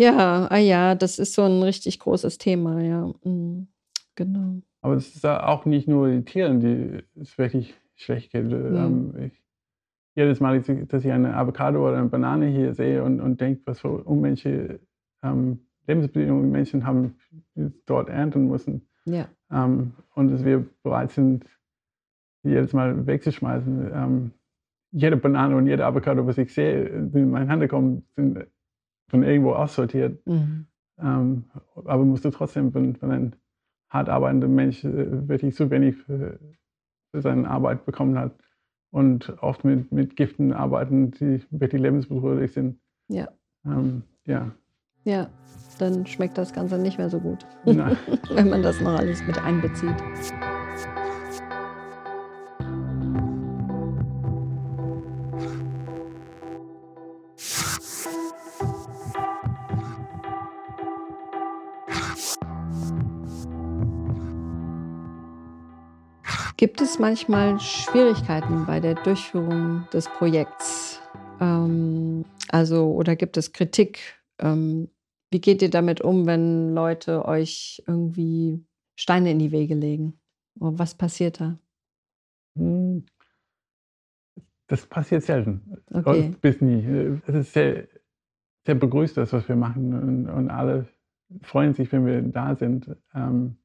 Ja, 0.00 0.46
ah 0.46 0.58
ja, 0.58 0.94
das 0.94 1.18
ist 1.18 1.34
so 1.34 1.42
ein 1.42 1.60
richtig 1.60 1.98
großes 1.98 2.38
Thema, 2.38 2.80
ja. 2.80 3.12
Mhm. 3.24 3.66
Genau. 4.14 4.62
Aber 4.80 4.94
es 4.94 5.14
ist 5.14 5.26
auch 5.26 5.64
nicht 5.64 5.88
nur 5.88 6.08
die 6.08 6.24
Tieren, 6.24 6.60
die 6.60 7.02
es 7.20 7.36
wirklich 7.38 7.74
schlecht 7.96 8.32
geht. 8.32 8.44
Mhm. 8.44 9.14
Ich, 9.20 9.42
jedes 10.14 10.40
Mal, 10.40 10.60
dass 10.60 11.04
ich 11.04 11.12
eine 11.12 11.36
Avocado 11.36 11.86
oder 11.86 11.98
eine 11.98 12.08
Banane 12.08 12.46
hier 12.46 12.74
sehe 12.74 13.04
und, 13.04 13.20
und 13.20 13.40
denke, 13.40 13.62
was 13.66 13.80
für 13.80 14.02
unmenschliche 14.04 14.80
ähm, 15.22 15.60
Lebensbedingungen 15.86 16.50
Menschen 16.50 16.86
haben, 16.86 17.16
die 17.54 17.70
dort 17.86 18.08
ernten 18.08 18.48
müssen. 18.48 18.88
Ja. 19.04 19.28
Ähm, 19.50 19.92
und 20.14 20.30
dass 20.30 20.44
wir 20.44 20.66
bereit 20.82 21.12
sind, 21.12 21.44
jedes 22.42 22.72
Mal 22.72 23.06
wegzuschmeißen. 23.06 23.90
Ähm, 23.92 24.32
jede 24.90 25.16
Banane 25.16 25.56
und 25.56 25.66
jede 25.66 25.84
Avocado, 25.84 26.26
was 26.26 26.38
ich 26.38 26.52
sehe, 26.52 27.08
die 27.08 27.18
in 27.18 27.30
meine 27.30 27.48
Hand 27.48 27.68
kommen, 27.68 28.04
sind 28.16 28.46
von 29.08 29.22
irgendwo 29.22 29.52
aussortiert. 29.52 30.24
Mhm. 30.26 30.66
Ähm, 30.98 31.44
aber 31.74 32.04
musst 32.04 32.24
du 32.24 32.30
trotzdem, 32.30 32.74
wenn, 32.74 33.00
wenn 33.00 33.10
ein 33.10 33.36
hart 33.90 34.08
arbeitender 34.08 34.48
Mensch 34.48 34.84
äh, 34.84 35.28
wirklich 35.28 35.54
zu 35.54 35.70
wenig 35.70 35.96
für, 35.96 36.38
für, 37.10 37.22
seine 37.22 37.48
Arbeit 37.48 37.84
bekommen 37.86 38.18
hat 38.18 38.32
und 38.90 39.36
oft 39.42 39.64
mit, 39.64 39.92
mit 39.92 40.16
Giften 40.16 40.52
arbeiten, 40.52 41.10
die 41.12 41.42
wirklich 41.50 41.80
lebensbedrohlich 41.80 42.52
sind. 42.52 42.80
Ja. 43.08 43.28
Ähm, 43.64 44.02
ja. 44.24 44.50
Ja, 45.04 45.28
dann 45.78 46.06
schmeckt 46.06 46.36
das 46.36 46.52
Ganze 46.52 46.78
nicht 46.78 46.98
mehr 46.98 47.08
so 47.08 47.20
gut, 47.20 47.46
wenn 47.64 48.50
man 48.50 48.62
das 48.62 48.80
noch 48.80 48.98
alles 48.98 49.22
mit 49.26 49.38
einbezieht. 49.42 49.96
Gibt 66.58 66.80
es 66.80 66.98
manchmal 66.98 67.60
Schwierigkeiten 67.60 68.66
bei 68.66 68.80
der 68.80 68.96
Durchführung 68.96 69.86
des 69.92 70.08
Projekts? 70.08 71.00
Ähm, 71.40 72.24
also, 72.48 72.90
oder 72.94 73.14
gibt 73.14 73.36
es 73.36 73.52
Kritik? 73.52 74.00
Ähm, 74.40 74.88
wie 75.30 75.40
geht 75.40 75.62
ihr 75.62 75.70
damit 75.70 76.00
um, 76.00 76.26
wenn 76.26 76.74
Leute 76.74 77.26
euch 77.26 77.84
irgendwie 77.86 78.66
Steine 78.96 79.30
in 79.30 79.38
die 79.38 79.52
Wege 79.52 79.76
legen? 79.76 80.18
Was 80.56 80.96
passiert 80.96 81.40
da? 81.40 81.60
Hm. 82.56 83.06
Das 84.66 84.84
passiert 84.84 85.22
selten. 85.22 85.62
Okay. 85.92 86.34
Bis 86.40 86.60
nie. 86.60 86.84
Es 87.28 87.36
ist 87.36 87.52
sehr, 87.52 87.86
sehr 88.66 88.74
begrüßt, 88.74 89.16
das, 89.16 89.32
was 89.32 89.48
wir 89.48 89.54
machen. 89.54 89.94
Und, 89.94 90.28
und 90.28 90.50
alle 90.50 90.88
freuen 91.40 91.74
sich, 91.74 91.92
wenn 91.92 92.04
wir 92.04 92.20
da 92.20 92.56
sind. 92.56 92.96
Ähm, 93.14 93.58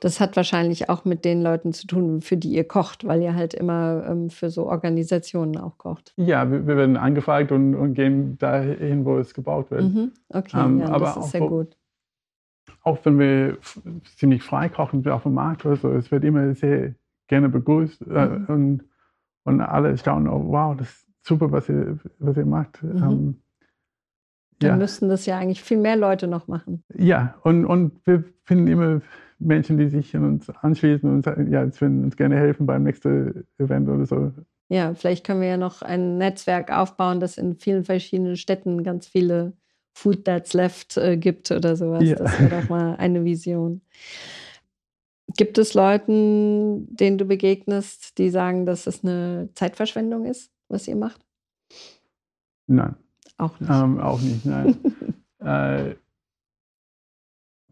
Das 0.00 0.20
hat 0.20 0.36
wahrscheinlich 0.36 0.88
auch 0.88 1.04
mit 1.04 1.24
den 1.24 1.42
Leuten 1.42 1.72
zu 1.72 1.86
tun, 1.86 2.20
für 2.20 2.36
die 2.36 2.50
ihr 2.50 2.64
kocht, 2.64 3.06
weil 3.06 3.20
ihr 3.22 3.34
halt 3.34 3.52
immer 3.54 4.04
ähm, 4.08 4.30
für 4.30 4.50
so 4.50 4.66
Organisationen 4.66 5.56
auch 5.58 5.76
kocht. 5.78 6.12
Ja, 6.16 6.50
wir, 6.50 6.66
wir 6.66 6.76
werden 6.76 6.96
angefragt 6.96 7.50
und, 7.50 7.74
und, 7.74 7.94
gehen 7.94 8.38
dahin, 8.38 9.04
wo 9.04 9.18
es 9.18 9.34
gebaut 9.34 9.70
wird. 9.70 9.82
Mhm. 9.82 10.12
Okay, 10.28 10.56
ähm, 10.58 10.80
ja, 10.80 10.88
aber 10.88 11.06
das 11.06 11.16
ist 11.16 11.30
sehr 11.32 11.40
gut. 11.40 11.76
Auch 12.82 12.98
wenn 13.04 13.18
wir 13.18 13.58
ziemlich 14.16 14.42
frei 14.42 14.68
kochen, 14.68 15.06
auf 15.08 15.24
dem 15.24 15.34
Markt 15.34 15.66
oder 15.66 15.76
so, 15.76 15.90
es 15.92 16.10
wird 16.12 16.22
immer 16.22 16.54
sehr 16.54 16.94
gerne 17.26 17.48
begrüßt 17.48 18.02
äh, 18.02 18.26
mhm. 18.26 18.46
und, 18.46 18.84
und 19.44 19.60
alle 19.60 19.96
staunen, 19.98 20.28
oh, 20.28 20.44
wow, 20.46 20.76
das 20.76 20.88
ist 20.88 21.06
super, 21.22 21.50
was 21.50 21.68
ihr, 21.68 21.98
was 22.20 22.36
ihr 22.36 22.46
macht. 22.46 22.80
Mhm. 22.84 22.96
Ähm, 22.96 23.42
Dann 24.60 24.70
ja. 24.70 24.76
müssten 24.76 25.08
das 25.08 25.26
ja 25.26 25.38
eigentlich 25.38 25.64
viel 25.64 25.78
mehr 25.78 25.96
Leute 25.96 26.28
noch 26.28 26.46
machen. 26.46 26.84
Ja, 26.94 27.34
und, 27.42 27.64
und 27.64 28.06
wir 28.06 28.22
finden 28.44 28.68
immer 28.68 29.00
Menschen, 29.38 29.78
die 29.78 29.88
sich 29.88 30.14
an 30.16 30.24
uns 30.24 30.48
anschließen 30.48 31.08
und 31.08 31.24
sagen, 31.24 31.50
ja, 31.50 31.64
jetzt 31.64 31.80
würden 31.80 32.04
uns 32.04 32.16
gerne 32.16 32.36
helfen 32.36 32.66
beim 32.66 32.84
nächsten 32.84 33.46
Event 33.58 33.88
oder 33.88 34.06
so. 34.06 34.32
Ja, 34.68 34.94
vielleicht 34.94 35.24
können 35.24 35.40
wir 35.40 35.48
ja 35.48 35.56
noch 35.56 35.82
ein 35.82 36.18
Netzwerk 36.18 36.72
aufbauen, 36.72 37.20
das 37.20 37.38
in 37.38 37.56
vielen 37.56 37.84
verschiedenen 37.84 38.36
Städten 38.36 38.82
ganz 38.82 39.06
viele 39.06 39.52
Food 39.92 40.24
That's 40.24 40.52
Left 40.52 40.96
äh, 40.96 41.16
gibt 41.16 41.50
oder 41.50 41.76
sowas. 41.76 42.04
Ja. 42.04 42.16
Das 42.16 42.38
wäre 42.40 42.60
doch 42.60 42.68
mal 42.68 42.96
eine 42.96 43.24
Vision. 43.24 43.80
Gibt 45.36 45.58
es 45.58 45.74
Leuten, 45.74 46.94
denen 46.94 47.18
du 47.18 47.24
begegnest, 47.24 48.18
die 48.18 48.30
sagen, 48.30 48.66
dass 48.66 48.86
es 48.86 49.04
eine 49.04 49.48
Zeitverschwendung 49.54 50.24
ist, 50.24 50.50
was 50.68 50.88
ihr 50.88 50.96
macht? 50.96 51.20
Nein. 52.66 52.96
Auch 53.38 53.60
nicht. 53.60 53.70
Ähm, 53.70 54.00
auch 54.00 54.20
nicht, 54.20 54.46
nein. 54.46 54.76
äh, 55.40 55.94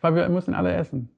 weil 0.01 0.15
wir 0.15 0.29
müssen 0.29 0.55
alle 0.55 0.75
essen. 0.75 1.14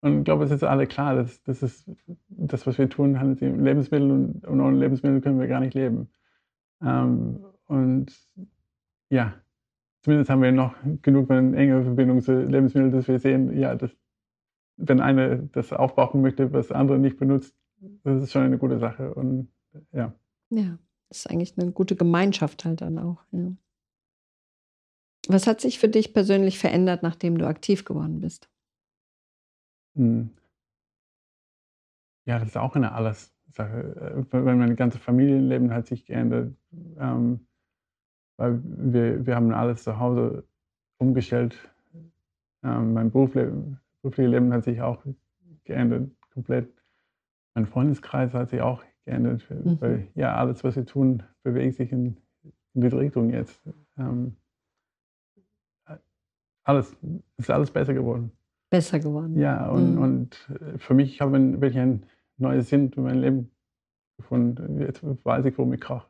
Und 0.00 0.18
ich 0.18 0.24
glaube, 0.24 0.44
es 0.44 0.50
ist 0.50 0.62
alle 0.62 0.86
klar, 0.86 1.16
dass 1.16 1.42
das 1.42 1.62
ist 1.62 1.90
das, 2.28 2.66
was 2.66 2.78
wir 2.78 2.88
tun, 2.88 3.18
handelt 3.18 3.40
sich 3.40 3.50
um 3.50 3.64
Lebensmittel 3.64 4.10
und, 4.10 4.46
und 4.46 4.60
ohne 4.60 4.78
Lebensmittel 4.78 5.20
können 5.20 5.40
wir 5.40 5.48
gar 5.48 5.60
nicht 5.60 5.74
leben. 5.74 6.08
Ähm, 6.80 7.44
und 7.66 8.12
ja, 9.10 9.34
zumindest 10.02 10.30
haben 10.30 10.42
wir 10.42 10.52
noch 10.52 10.74
genug 11.02 11.30
eine 11.30 11.56
enge 11.56 11.82
Verbindung 11.82 12.20
zu 12.20 12.42
Lebensmitteln, 12.42 12.92
dass 12.92 13.08
wir 13.08 13.18
sehen, 13.18 13.58
ja, 13.58 13.74
dass, 13.74 13.90
wenn 14.76 15.00
einer 15.00 15.38
das 15.38 15.72
aufbrauchen 15.72 16.22
möchte, 16.22 16.52
was 16.52 16.70
andere 16.70 16.98
nicht 16.98 17.18
benutzt, 17.18 17.56
das 18.04 18.22
ist 18.22 18.32
schon 18.32 18.42
eine 18.42 18.58
gute 18.58 18.78
Sache. 18.78 19.14
Und 19.14 19.48
ja. 19.92 20.14
Ja, 20.50 20.78
das 21.08 21.18
ist 21.18 21.30
eigentlich 21.30 21.58
eine 21.58 21.72
gute 21.72 21.96
Gemeinschaft 21.96 22.64
halt 22.64 22.80
dann 22.82 22.98
auch. 22.98 23.24
Ja. 23.32 23.52
Was 25.26 25.46
hat 25.46 25.60
sich 25.60 25.78
für 25.78 25.88
dich 25.88 26.14
persönlich 26.14 26.58
verändert, 26.58 27.02
nachdem 27.02 27.36
du 27.36 27.46
aktiv 27.46 27.84
geworden 27.84 28.20
bist? 28.20 28.48
Hm. 29.98 30.30
Ja, 32.24 32.38
das 32.38 32.48
ist 32.48 32.56
auch 32.56 32.76
eine 32.76 32.92
Alles-Sache. 32.92 34.24
Äh, 34.30 34.32
weil 34.32 34.56
mein 34.56 34.76
ganzes 34.76 35.00
Familienleben 35.00 35.72
hat 35.72 35.86
sich 35.86 36.06
geändert. 36.06 36.54
Ähm, 36.98 37.46
weil 38.36 38.60
wir, 38.62 39.26
wir 39.26 39.34
haben 39.34 39.52
alles 39.52 39.82
zu 39.82 39.98
Hause 39.98 40.44
umgestellt. 40.98 41.56
Ähm, 42.62 42.92
mein 42.92 43.10
Berufsleben, 43.10 43.80
berufliches 44.00 44.30
Leben 44.30 44.52
hat 44.52 44.64
sich 44.64 44.80
auch 44.80 45.02
geändert, 45.64 46.10
komplett. 46.30 46.72
Mein 47.54 47.66
Freundeskreis 47.66 48.32
hat 48.34 48.50
sich 48.50 48.60
auch 48.60 48.84
geändert, 49.04 49.44
mhm. 49.50 49.80
weil 49.80 50.08
ja, 50.14 50.36
alles, 50.36 50.62
was 50.62 50.76
wir 50.76 50.86
tun, 50.86 51.24
bewegt 51.42 51.76
sich 51.76 51.90
in, 51.90 52.16
in 52.74 52.80
die 52.82 52.86
Richtung 52.86 53.30
jetzt. 53.30 53.60
Ähm, 53.96 54.36
alles, 56.62 56.96
ist 57.38 57.50
alles 57.50 57.70
besser 57.70 57.94
geworden 57.94 58.37
besser 58.70 58.98
geworden. 59.00 59.38
Ja, 59.38 59.68
und, 59.68 59.94
mhm. 59.94 60.02
und 60.02 60.50
äh, 60.60 60.78
für 60.78 60.94
mich 60.94 61.20
habe 61.20 61.38
ich 61.38 61.60
wirklich 61.60 61.78
ein 61.78 62.06
neues 62.36 62.68
Sinn 62.68 62.92
für 62.92 63.00
mein 63.00 63.20
Leben 63.20 63.50
gefunden. 64.16 64.80
Jetzt 64.80 65.02
weiß 65.02 65.44
ich, 65.44 65.56
wo 65.58 65.72
ich 65.72 65.80
koche. 65.80 66.06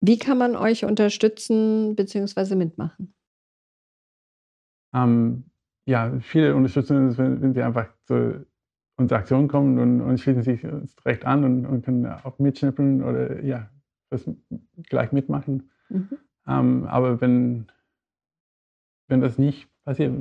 Wie 0.00 0.18
kann 0.18 0.38
man 0.38 0.56
euch 0.56 0.84
unterstützen 0.84 1.94
bzw. 1.94 2.56
mitmachen? 2.56 3.14
Ähm, 4.92 5.44
ja, 5.86 6.18
viele 6.20 6.54
unterstützen 6.54 7.06
uns, 7.06 7.18
wenn, 7.18 7.40
wenn, 7.40 7.54
sie 7.54 7.62
einfach 7.62 7.88
zu 8.04 8.44
unserer 8.96 9.20
Aktion 9.20 9.48
kommen 9.48 9.78
und, 9.78 10.00
und 10.00 10.18
schließen 10.18 10.42
sich 10.42 10.64
uns 10.64 10.94
direkt 10.96 11.24
an 11.24 11.44
und, 11.44 11.66
und, 11.66 11.84
können 11.84 12.06
auch 12.06 12.38
mitschnippeln 12.38 13.02
oder 13.02 13.42
ja, 13.42 13.70
das 14.10 14.28
gleich 14.88 15.12
mitmachen. 15.12 15.70
Mhm. 15.88 16.18
Ähm, 16.46 16.84
aber 16.84 17.20
wenn, 17.20 17.66
wenn 19.08 19.20
das 19.20 19.38
nicht 19.38 19.68
passiert, 19.84 20.12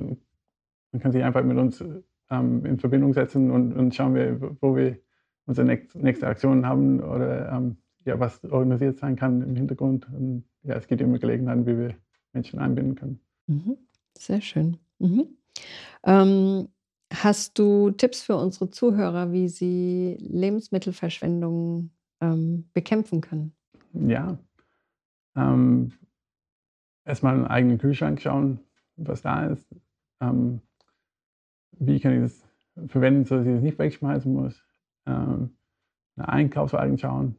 man 0.91 1.01
kann 1.01 1.12
sich 1.12 1.23
einfach 1.23 1.43
mit 1.43 1.58
uns 1.58 1.84
ähm, 2.30 2.65
in 2.65 2.80
Verbindung 2.80 3.13
setzen 3.13 3.51
und, 3.51 3.73
und 3.73 3.95
schauen, 3.95 4.15
wir, 4.15 4.58
wo 4.62 4.75
wir 4.75 4.97
unsere 5.45 5.67
nächste 5.67 6.27
Aktion 6.27 6.65
haben 6.65 7.01
oder 7.01 7.51
ähm, 7.51 7.77
ja, 8.06 8.19
was 8.19 8.43
organisiert 8.45 8.97
sein 8.97 9.15
kann 9.15 9.41
im 9.41 9.56
Hintergrund. 9.56 10.08
Und 10.13 10.45
ja, 10.63 10.75
es 10.75 10.88
gibt 10.88 11.01
immer 11.01 11.19
Gelegenheiten, 11.19 11.65
wie 11.65 11.77
wir 11.77 11.95
Menschen 12.34 12.60
einbinden 12.60 12.95
können. 12.95 13.19
Mhm. 13.47 13.77
Sehr 14.17 14.41
schön. 14.41 14.77
Mhm. 14.99 15.27
Ähm, 16.04 16.67
hast 17.13 17.60
du 17.60 17.91
Tipps 17.91 18.21
für 18.21 18.36
unsere 18.38 18.69
Zuhörer, 18.69 19.32
wie 19.32 19.49
sie 19.49 20.17
Lebensmittelverschwendung 20.19 21.91
ähm, 22.21 22.69
bekämpfen 22.73 23.21
können? 23.21 23.54
Ja. 23.93 24.38
Ähm, 25.36 25.91
erstmal 27.06 27.36
in 27.36 27.41
den 27.41 27.51
eigenen 27.51 27.77
Kühlschrank 27.77 28.21
schauen, 28.21 28.60
was 28.95 29.21
da 29.21 29.45
ist. 29.47 29.67
Ähm, 30.21 30.62
wie 31.81 31.99
kann 31.99 32.13
ich 32.13 32.21
das 32.21 32.89
verwenden, 32.89 33.25
sodass 33.25 33.47
ich 33.47 33.53
es 33.53 33.61
nicht 33.61 33.79
wegschmeißen 33.79 34.31
muss. 34.31 34.63
Ähm, 35.07 35.57
eine 36.15 36.29
Einkaufswagen 36.29 36.97
schauen. 36.97 37.35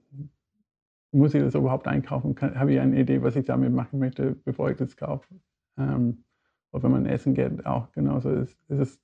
Muss 1.12 1.34
ich 1.34 1.42
das 1.42 1.54
überhaupt 1.54 1.86
einkaufen? 1.86 2.34
Habe 2.40 2.72
ich 2.72 2.80
eine 2.80 2.98
Idee, 2.98 3.22
was 3.22 3.36
ich 3.36 3.44
damit 3.44 3.72
machen 3.72 3.98
möchte, 3.98 4.32
bevor 4.44 4.70
ich 4.70 4.76
das 4.76 4.96
kaufe? 4.96 5.32
Ähm, 5.78 6.24
oder 6.72 6.84
wenn 6.84 6.90
man 6.90 7.06
essen 7.06 7.34
geht, 7.34 7.64
auch 7.66 7.92
genauso 7.92 8.30
ist, 8.30 8.58
ist 8.68 8.78
es, 8.78 9.00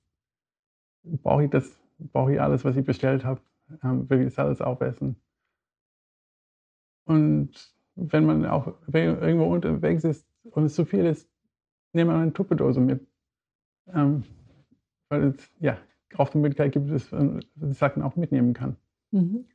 brauche 1.03 1.45
ich 1.45 1.49
das, 1.51 1.79
brauche 1.99 2.33
ich 2.33 2.41
alles, 2.41 2.65
was 2.65 2.75
ich 2.75 2.83
bestellt 2.83 3.23
habe, 3.23 3.41
ähm, 3.83 4.09
will 4.09 4.21
ich 4.21 4.25
das 4.25 4.39
alles 4.39 4.61
aufessen? 4.61 5.15
Und 7.05 7.73
wenn 7.95 8.25
man 8.25 8.45
auch 8.45 8.73
irgendwo 8.91 9.45
unterwegs 9.45 10.03
ist 10.03 10.27
und 10.43 10.65
es 10.65 10.75
zu 10.75 10.83
viel 10.83 11.05
ist, 11.05 11.29
nehme 11.93 12.11
man 12.11 12.23
eine 12.23 12.33
Tupperdose 12.33 12.81
mit. 12.81 13.05
Ähm, 13.93 14.23
weil 15.09 15.23
es 15.35 15.51
ja 15.59 15.77
auch 16.15 16.29
die 16.29 16.37
Möglichkeit 16.37 16.71
gibt, 16.71 16.89
dass 16.89 17.11
man 17.11 17.41
die 17.55 17.73
Sachen 17.73 18.01
auch 18.01 18.15
mitnehmen 18.15 18.53
kann. 18.53 18.77
Mhm. 19.11 19.45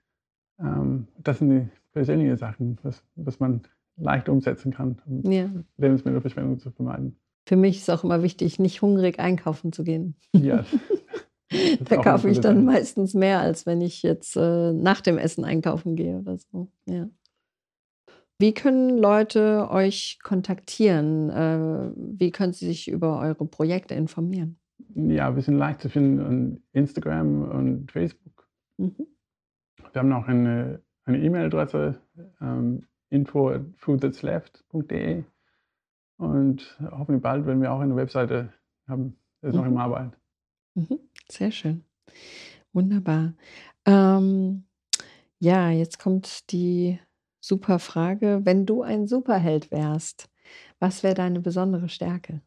Ähm, 0.61 1.09
das 1.19 1.39
sind 1.39 1.51
die 1.51 1.69
persönlichen 1.93 2.37
Sachen, 2.37 2.79
was, 2.83 3.03
was 3.17 3.41
man 3.41 3.63
leicht 3.97 4.29
umsetzen 4.29 4.73
kann, 4.73 5.01
um 5.07 5.31
ja. 5.31 5.51
Lebensmittelverschwendung 5.77 6.59
zu 6.59 6.71
vermeiden. 6.71 7.17
Für 7.47 7.57
mich 7.57 7.79
ist 7.79 7.91
auch 7.91 8.05
immer 8.05 8.23
wichtig, 8.23 8.59
nicht 8.59 8.83
hungrig 8.83 9.19
einkaufen 9.19 9.73
zu 9.73 9.85
gehen. 9.85 10.17
Ja. 10.33 10.65
da 11.89 11.97
kaufe 11.99 12.29
ich 12.29 12.41
dann 12.41 12.65
meistens 12.65 13.15
mehr, 13.15 13.41
als 13.41 13.67
wenn 13.67 13.81
ich 13.81 14.03
jetzt 14.03 14.37
äh, 14.37 14.73
nach 14.73 15.01
dem 15.01 15.19
Essen 15.19 15.45
einkaufen 15.45 15.95
gehe 15.95 16.19
oder 16.19 16.39
so. 16.39 16.69
Ja. 16.87 17.09
Wie 18.39 18.53
können 18.53 18.99
Leute 18.99 19.69
euch 19.71 20.19
kontaktieren? 20.23 21.31
Äh, 21.31 21.93
wie 21.97 22.31
können 22.31 22.53
sie 22.53 22.67
sich 22.67 22.89
über 22.89 23.21
eure 23.21 23.47
Projekte 23.47 23.95
informieren? 23.95 24.59
Ja, 24.95 25.35
wir 25.35 25.43
sind 25.43 25.57
leicht 25.57 25.81
zu 25.81 25.89
finden 25.89 26.21
an 26.21 26.63
Instagram 26.73 27.43
und 27.43 27.93
Facebook. 27.93 28.49
Mhm. 28.77 29.07
Wir 29.93 30.01
haben 30.01 30.13
auch 30.13 30.27
eine 30.27 30.81
E-Mail-Adresse, 31.07 32.01
ähm, 32.41 32.87
info 33.11 33.51
at 33.51 33.63
foodthatsleft.de 33.77 35.25
und 36.17 36.79
hoffentlich 36.91 37.23
bald 37.23 37.47
werden 37.47 37.63
wir 37.63 37.73
auch 37.73 37.81
eine 37.81 37.97
Webseite 37.97 38.53
haben. 38.89 39.17
Das 39.41 39.51
ist 39.51 39.55
mhm. 39.55 39.61
noch 39.61 39.69
im 39.69 39.77
Arbeit. 39.77 40.13
Mhm. 40.75 40.99
Sehr 41.29 41.51
schön. 41.51 41.85
Wunderbar. 42.73 43.35
Ähm, 43.87 44.65
ja, 45.39 45.71
jetzt 45.71 45.99
kommt 45.99 46.51
die 46.53 46.99
super 47.41 47.79
Frage. 47.79 48.41
Wenn 48.45 48.67
du 48.67 48.83
ein 48.83 49.07
Superheld 49.07 49.71
wärst, 49.71 50.29
was 50.79 51.03
wäre 51.03 51.15
deine 51.15 51.41
besondere 51.41 51.89
Stärke? 51.89 52.41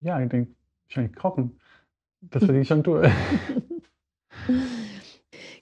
Ja, 0.00 0.20
ich 0.20 0.28
denke, 0.28 0.54
Wahrscheinlich 0.88 1.16
kochen. 1.16 1.58
Das, 2.20 2.42
was 2.42 2.50
ich 2.50 2.68
schon 2.68 2.84
tue. 2.84 3.10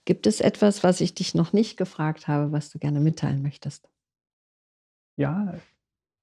Gibt 0.05 0.27
es 0.27 0.41
etwas, 0.41 0.83
was 0.83 1.01
ich 1.01 1.15
dich 1.15 1.35
noch 1.35 1.53
nicht 1.53 1.77
gefragt 1.77 2.29
habe, 2.29 2.53
was 2.53 2.71
du 2.71 2.79
gerne 2.79 3.01
mitteilen 3.01 3.43
möchtest? 3.43 3.89
Ja, 5.17 5.55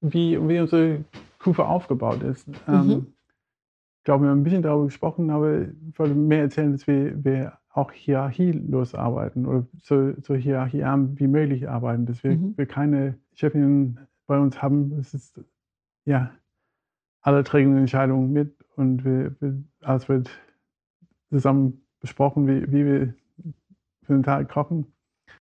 wie, 0.01 0.39
wie 0.47 0.59
unsere 0.59 1.05
Kufe 1.39 1.65
aufgebaut 1.65 2.23
ist. 2.23 2.47
Ähm, 2.67 2.85
mhm. 2.85 2.91
Ähm, 2.91 3.13
ich 3.99 4.03
glaube, 4.03 4.25
wir 4.25 4.31
haben 4.31 4.39
ein 4.39 4.43
bisschen 4.43 4.61
darüber 4.61 4.85
gesprochen, 4.85 5.29
aber 5.29 5.61
ich 5.61 5.99
wollte 5.99 6.15
mehr 6.15 6.41
erzählen, 6.41 6.71
dass 6.71 6.87
wir, 6.87 7.23
wir 7.23 7.59
auch 7.69 7.91
hierarchielos 7.91 8.95
arbeiten 8.95 9.45
oder 9.45 9.65
so, 9.81 10.13
so 10.21 10.35
hierarchiearm 10.35 11.19
wie 11.19 11.27
möglich 11.27 11.69
arbeiten, 11.69 12.05
dass 12.05 12.23
wir, 12.23 12.31
mhm. 12.31 12.57
wir 12.57 12.65
keine 12.65 13.17
Chefinnen 13.33 13.99
bei 14.25 14.39
uns 14.39 14.61
haben. 14.61 14.93
Es 14.99 15.13
ist, 15.13 15.39
ja, 16.05 16.31
alle 17.21 17.43
trägen 17.43 17.77
Entscheidungen 17.77 18.31
mit 18.31 18.55
und 18.80 19.03
wir, 19.03 19.36
wir, 19.39 19.61
als 19.82 20.07
wir 20.07 20.23
zusammen 21.30 21.82
besprochen, 21.99 22.47
wie, 22.47 22.71
wie 22.71 22.86
wir 22.86 23.13
für 24.03 24.13
den 24.13 24.23
Tag 24.23 24.49
kochen. 24.49 24.86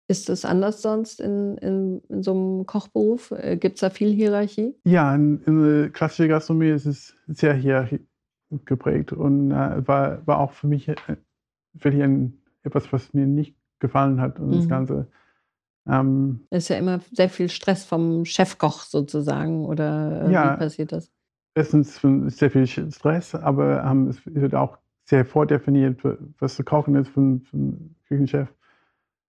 Ist 0.08 0.28
das 0.28 0.44
anders 0.44 0.82
sonst 0.82 1.20
in, 1.20 1.56
in, 1.58 2.00
in 2.08 2.22
so 2.22 2.32
einem 2.32 2.66
Kochberuf? 2.66 3.30
Äh, 3.30 3.56
Gibt 3.56 3.76
es 3.76 3.80
da 3.80 3.90
viel 3.90 4.10
Hierarchie? 4.10 4.74
Ja, 4.84 5.14
in, 5.14 5.40
in 5.44 5.62
der 5.62 5.90
klassischen 5.90 6.28
Gastronomie 6.28 6.70
ist 6.70 6.86
es 6.86 7.14
sehr 7.28 7.54
hierarchisch 7.54 8.00
geprägt 8.64 9.12
und 9.12 9.52
äh, 9.52 9.86
war, 9.86 10.26
war 10.26 10.40
auch 10.40 10.52
für 10.52 10.66
mich 10.66 10.88
äh, 10.88 10.96
wirklich 11.74 12.02
ein, 12.02 12.40
etwas, 12.64 12.92
was 12.92 13.14
mir 13.14 13.26
nicht 13.26 13.54
gefallen 13.78 14.20
hat. 14.20 14.40
Und 14.40 14.48
mhm. 14.48 14.56
das 14.56 14.68
Ganze. 14.68 15.06
Ähm, 15.86 16.40
ist 16.50 16.68
ja 16.68 16.76
immer 16.76 17.00
sehr 17.12 17.28
viel 17.28 17.48
Stress 17.48 17.84
vom 17.84 18.24
Chefkoch 18.24 18.80
sozusagen, 18.80 19.64
oder 19.64 20.26
äh, 20.26 20.32
ja, 20.32 20.54
wie 20.54 20.58
passiert 20.58 20.92
das? 20.92 21.12
Erstens 21.54 22.00
sehr 22.00 22.50
viel 22.50 22.66
Stress, 22.66 23.34
aber 23.34 23.84
ähm, 23.84 24.08
es 24.08 24.20
wird 24.24 24.54
auch 24.54 24.78
sehr 25.04 25.24
vordefiniert, 25.24 26.00
was 26.38 26.54
zu 26.54 26.62
kochen 26.62 26.94
ist 26.94 27.08
von, 27.08 27.40
von 27.42 27.96
Küchenchef. 28.06 28.48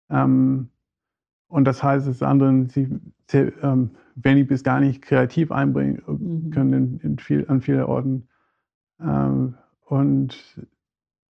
Ähm, 0.09 0.69
und 1.47 1.65
das 1.65 1.81
heißt, 1.81 2.07
dass 2.07 2.21
anderen 2.21 2.69
sie 2.69 2.89
sehr, 3.29 3.51
ähm, 3.63 3.91
wenig 4.15 4.47
bis 4.47 4.63
gar 4.63 4.79
nicht 4.79 5.01
kreativ 5.01 5.51
einbringen 5.51 6.01
mhm. 6.05 6.51
können 6.51 6.73
in, 6.73 6.99
in 6.99 7.17
viel, 7.17 7.45
an 7.47 7.61
vielen 7.61 7.83
Orten. 7.83 8.27
Ähm, 8.99 9.55
und 9.85 10.61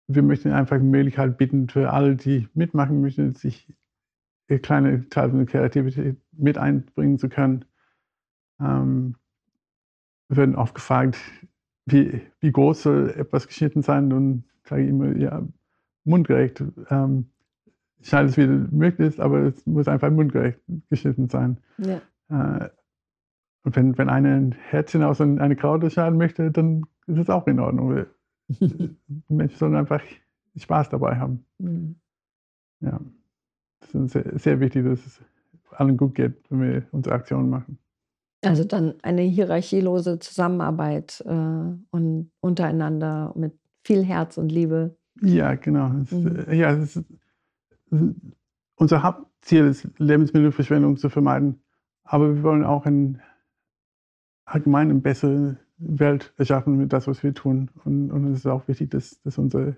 wir 0.06 0.22
möchten 0.22 0.52
einfach 0.52 0.78
die 0.78 0.84
Möglichkeit 0.84 1.36
bieten 1.36 1.68
für 1.68 1.92
alle, 1.92 2.16
die 2.16 2.48
mitmachen 2.54 3.00
möchten, 3.00 3.34
sich 3.34 3.72
kleine 4.62 5.08
Teil 5.10 5.28
von 5.28 5.38
der 5.38 5.46
Kreativität 5.46 6.16
mit 6.32 6.56
einbringen 6.56 7.18
zu 7.18 7.28
können. 7.28 7.64
Ähm, 8.60 9.16
werden 10.28 10.56
oft 10.56 10.74
gefragt, 10.74 11.18
wie, 11.86 12.20
wie 12.40 12.52
groß 12.52 12.82
soll 12.82 13.10
etwas 13.10 13.46
geschnitten 13.46 13.82
sein? 13.82 14.12
Und 14.12 14.44
sage 14.64 14.82
ich 14.82 14.88
immer, 14.88 15.16
ja, 15.16 15.42
mundgerecht. 16.04 16.62
Ähm, 16.90 17.26
schneide 18.02 18.28
es, 18.28 18.36
wie 18.36 18.46
möglich 18.46 19.20
aber 19.20 19.40
es 19.40 19.66
muss 19.66 19.88
einfach 19.88 20.10
mundgerecht 20.10 20.60
geschnitten 20.88 21.28
sein. 21.28 21.58
Ja. 21.78 22.00
Äh, 22.28 22.68
und 23.64 23.76
wenn, 23.76 23.98
wenn 23.98 24.08
einer 24.08 24.36
ein 24.36 24.52
Herzchen 24.52 25.02
aus 25.02 25.20
einer 25.20 25.54
Kraut 25.56 25.90
schneiden 25.92 26.18
möchte, 26.18 26.50
dann 26.50 26.86
ist 27.06 27.18
es 27.18 27.30
auch 27.30 27.46
in 27.46 27.60
Ordnung. 27.60 28.06
Menschen 29.28 29.58
sollen 29.58 29.76
einfach 29.76 30.02
Spaß 30.56 30.88
dabei 30.90 31.16
haben. 31.16 31.44
Mhm. 31.58 31.96
Ja. 32.80 33.00
Das 33.80 33.94
ist 33.94 34.12
sehr, 34.12 34.38
sehr 34.38 34.60
wichtig, 34.60 34.84
dass 34.84 35.04
es 35.04 35.20
allen 35.70 35.96
gut 35.96 36.14
geht, 36.14 36.34
wenn 36.50 36.60
wir 36.60 36.86
unsere 36.92 37.14
Aktionen 37.14 37.50
machen. 37.50 37.78
Also 38.42 38.64
dann 38.64 38.94
eine 39.02 39.22
hierarchielose 39.22 40.18
Zusammenarbeit 40.18 41.22
äh, 41.26 41.32
und 41.90 42.30
untereinander 42.40 43.32
mit 43.36 43.58
viel 43.82 44.04
Herz 44.04 44.38
und 44.38 44.52
Liebe. 44.52 44.96
Ja, 45.22 45.54
genau. 45.54 45.88
Mhm. 45.88 46.46
Ja, 46.52 46.72
ist, 46.72 47.02
unser 48.76 49.02
Hauptziel 49.02 49.66
ist, 49.66 49.88
Lebensmittelverschwendung 49.98 50.96
zu 50.96 51.08
vermeiden. 51.08 51.60
Aber 52.04 52.34
wir 52.36 52.42
wollen 52.42 52.64
auch 52.64 52.86
ein, 52.86 53.20
allgemein 54.44 54.90
eine 54.90 55.00
bessere 55.00 55.58
Welt 55.78 56.32
erschaffen 56.36 56.76
mit 56.76 56.92
das, 56.92 57.06
was 57.06 57.22
wir 57.22 57.34
tun. 57.34 57.70
Und, 57.84 58.10
und 58.10 58.32
es 58.32 58.40
ist 58.40 58.46
auch 58.46 58.66
wichtig, 58.68 58.90
dass, 58.90 59.20
dass 59.22 59.38
unsere 59.38 59.76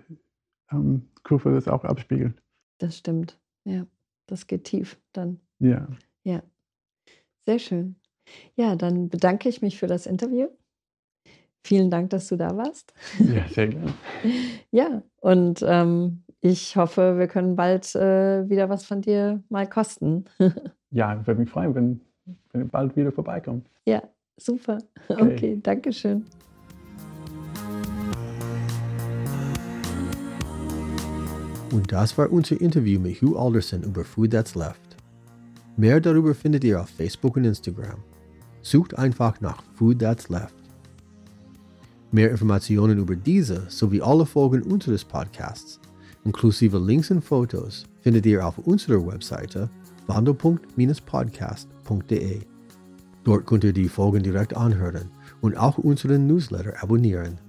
ähm, 0.71 1.07
Kurve 1.23 1.51
das 1.51 1.67
auch 1.67 1.83
abspiegelt. 1.83 2.41
Das 2.77 2.97
stimmt. 2.97 3.39
Ja, 3.63 3.85
das 4.27 4.47
geht 4.47 4.65
tief 4.65 4.99
dann. 5.13 5.39
Ja. 5.59 5.87
Ja. 6.23 6.43
Sehr 7.41 7.59
schön. 7.59 7.95
Ja, 8.55 8.75
dann 8.75 9.09
bedanke 9.09 9.49
ich 9.49 9.61
mich 9.61 9.77
für 9.79 9.87
das 9.87 10.05
Interview. 10.05 10.47
Vielen 11.63 11.91
Dank, 11.91 12.09
dass 12.09 12.27
du 12.27 12.37
da 12.37 12.57
warst. 12.57 12.93
Ja, 13.19 13.47
sehr 13.47 13.67
gerne. 13.67 13.93
ja, 14.71 15.03
und 15.19 15.63
ähm, 15.67 16.23
ich 16.41 16.75
hoffe, 16.75 17.19
wir 17.19 17.27
können 17.27 17.55
bald 17.55 17.93
äh, 17.95 18.49
wieder 18.49 18.67
was 18.69 18.83
von 18.83 19.01
dir 19.01 19.43
mal 19.49 19.69
kosten. 19.69 20.25
ja, 20.91 21.19
ich 21.19 21.27
würde 21.27 21.39
mich 21.39 21.49
freuen, 21.49 21.75
wenn, 21.75 22.01
wenn 22.51 22.61
ihr 22.61 22.67
bald 22.67 22.95
wieder 22.95 23.11
vorbeikommt. 23.11 23.67
Ja, 23.85 24.01
super. 24.37 24.79
Okay, 25.07 25.33
okay 25.33 25.59
danke 25.61 25.93
schön. 25.93 26.25
Und 31.71 31.91
das 31.91 32.17
war 32.17 32.31
unser 32.31 32.59
Interview 32.59 32.99
mit 32.99 33.21
Hugh 33.21 33.37
Alderson 33.39 33.83
über 33.83 34.03
Food 34.03 34.31
That's 34.31 34.55
Left. 34.55 34.97
Mehr 35.77 36.01
darüber 36.01 36.35
findet 36.35 36.63
ihr 36.63 36.81
auf 36.81 36.89
Facebook 36.89 37.37
und 37.37 37.45
Instagram. 37.45 38.03
Sucht 38.61 38.97
einfach 38.97 39.41
nach 39.41 39.61
Food 39.75 39.99
That's 39.99 40.29
Left. 40.29 40.55
Mehr 42.11 42.31
Informationen 42.31 42.99
über 42.99 43.15
diese 43.15 43.63
sowie 43.69 44.01
alle 44.01 44.25
Folgen 44.25 44.63
unseres 44.63 45.05
Podcasts, 45.05 45.79
inklusive 46.25 46.77
Links 46.77 47.09
und 47.09 47.23
Fotos, 47.23 47.85
findet 48.01 48.25
ihr 48.25 48.45
auf 48.45 48.57
unserer 48.57 49.07
Webseite 49.07 49.69
wandelpunkt-podcast.de. 50.07 52.41
Dort 53.23 53.45
könnt 53.45 53.63
ihr 53.63 53.73
die 53.73 53.87
Folgen 53.87 54.23
direkt 54.23 54.57
anhören 54.57 55.11
und 55.41 55.55
auch 55.55 55.77
unseren 55.77 56.25
Newsletter 56.27 56.83
abonnieren. 56.83 57.39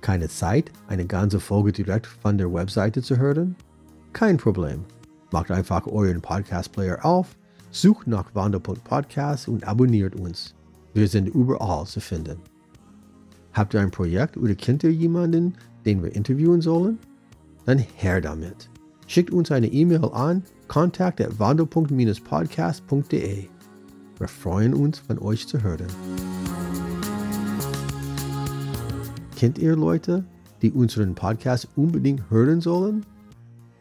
Keine 0.00 0.28
Zeit, 0.28 0.72
eine 0.88 1.06
ganze 1.06 1.38
Folge 1.40 1.72
direkt 1.72 2.06
von 2.06 2.38
der 2.38 2.52
Webseite 2.52 3.02
zu 3.02 3.18
hören? 3.18 3.54
Kein 4.12 4.38
Problem. 4.38 4.84
Macht 5.30 5.50
einfach 5.50 5.86
euren 5.86 6.20
Podcast-Player 6.20 7.04
auf, 7.04 7.36
sucht 7.70 8.06
nach 8.06 8.34
Wandelpunkt-Podcast 8.34 9.48
und 9.48 9.66
abonniert 9.66 10.14
uns. 10.16 10.54
Wir 10.94 11.08
sind 11.08 11.28
überall 11.28 11.86
zu 11.86 12.00
finden. 12.00 12.38
Habt 13.52 13.74
ihr 13.74 13.80
ein 13.80 13.90
Projekt 13.90 14.36
oder 14.36 14.54
kennt 14.54 14.84
ihr 14.84 14.92
jemanden, 14.92 15.54
den 15.84 16.00
wir 16.02 16.14
interviewen 16.14 16.60
sollen? 16.60 16.98
Dann 17.66 17.78
her 17.78 18.20
damit. 18.20 18.70
Schickt 19.06 19.32
uns 19.32 19.50
eine 19.50 19.68
E-Mail 19.68 20.04
an 20.12 20.44
kontakt@wandelpunkt-podcast.de. 20.68 23.48
Wir 24.18 24.28
freuen 24.28 24.74
uns, 24.74 24.98
von 24.98 25.18
euch 25.18 25.48
zu 25.48 25.62
hören. 25.62 25.86
Kennt 29.36 29.58
ihr 29.58 29.74
Leute, 29.74 30.24
die 30.60 30.70
unseren 30.70 31.14
Podcast 31.14 31.68
unbedingt 31.74 32.30
hören 32.30 32.60
sollen? 32.60 33.06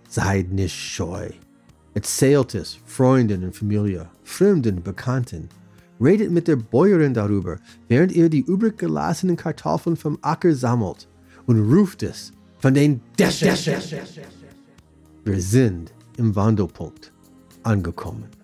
Seid 0.07 0.51
nicht 0.51 0.73
scheu. 0.73 1.29
Erzählt 1.99 2.55
es 2.55 2.77
Freunden 2.85 3.43
und 3.43 3.53
Familie, 3.53 4.07
Fremden, 4.23 4.81
Bekannten. 4.81 5.49
Redet 5.99 6.31
mit 6.31 6.47
der 6.47 6.55
Bäuerin 6.55 7.13
darüber, 7.13 7.57
während 7.89 8.13
ihr 8.13 8.29
die 8.29 8.39
übrig 8.39 8.77
gelassenen 8.77 9.35
Kartoffeln 9.35 9.97
vom 9.97 10.17
Acker 10.21 10.55
sammelt 10.55 11.09
und 11.45 11.59
ruft 11.69 12.01
es 12.03 12.31
von 12.59 12.73
den 12.73 13.01
Dächern. 13.19 13.57
Wir 15.25 15.41
sind 15.41 15.91
im 16.15 16.33
Wandelpunkt 16.33 17.11
angekommen. 17.63 18.38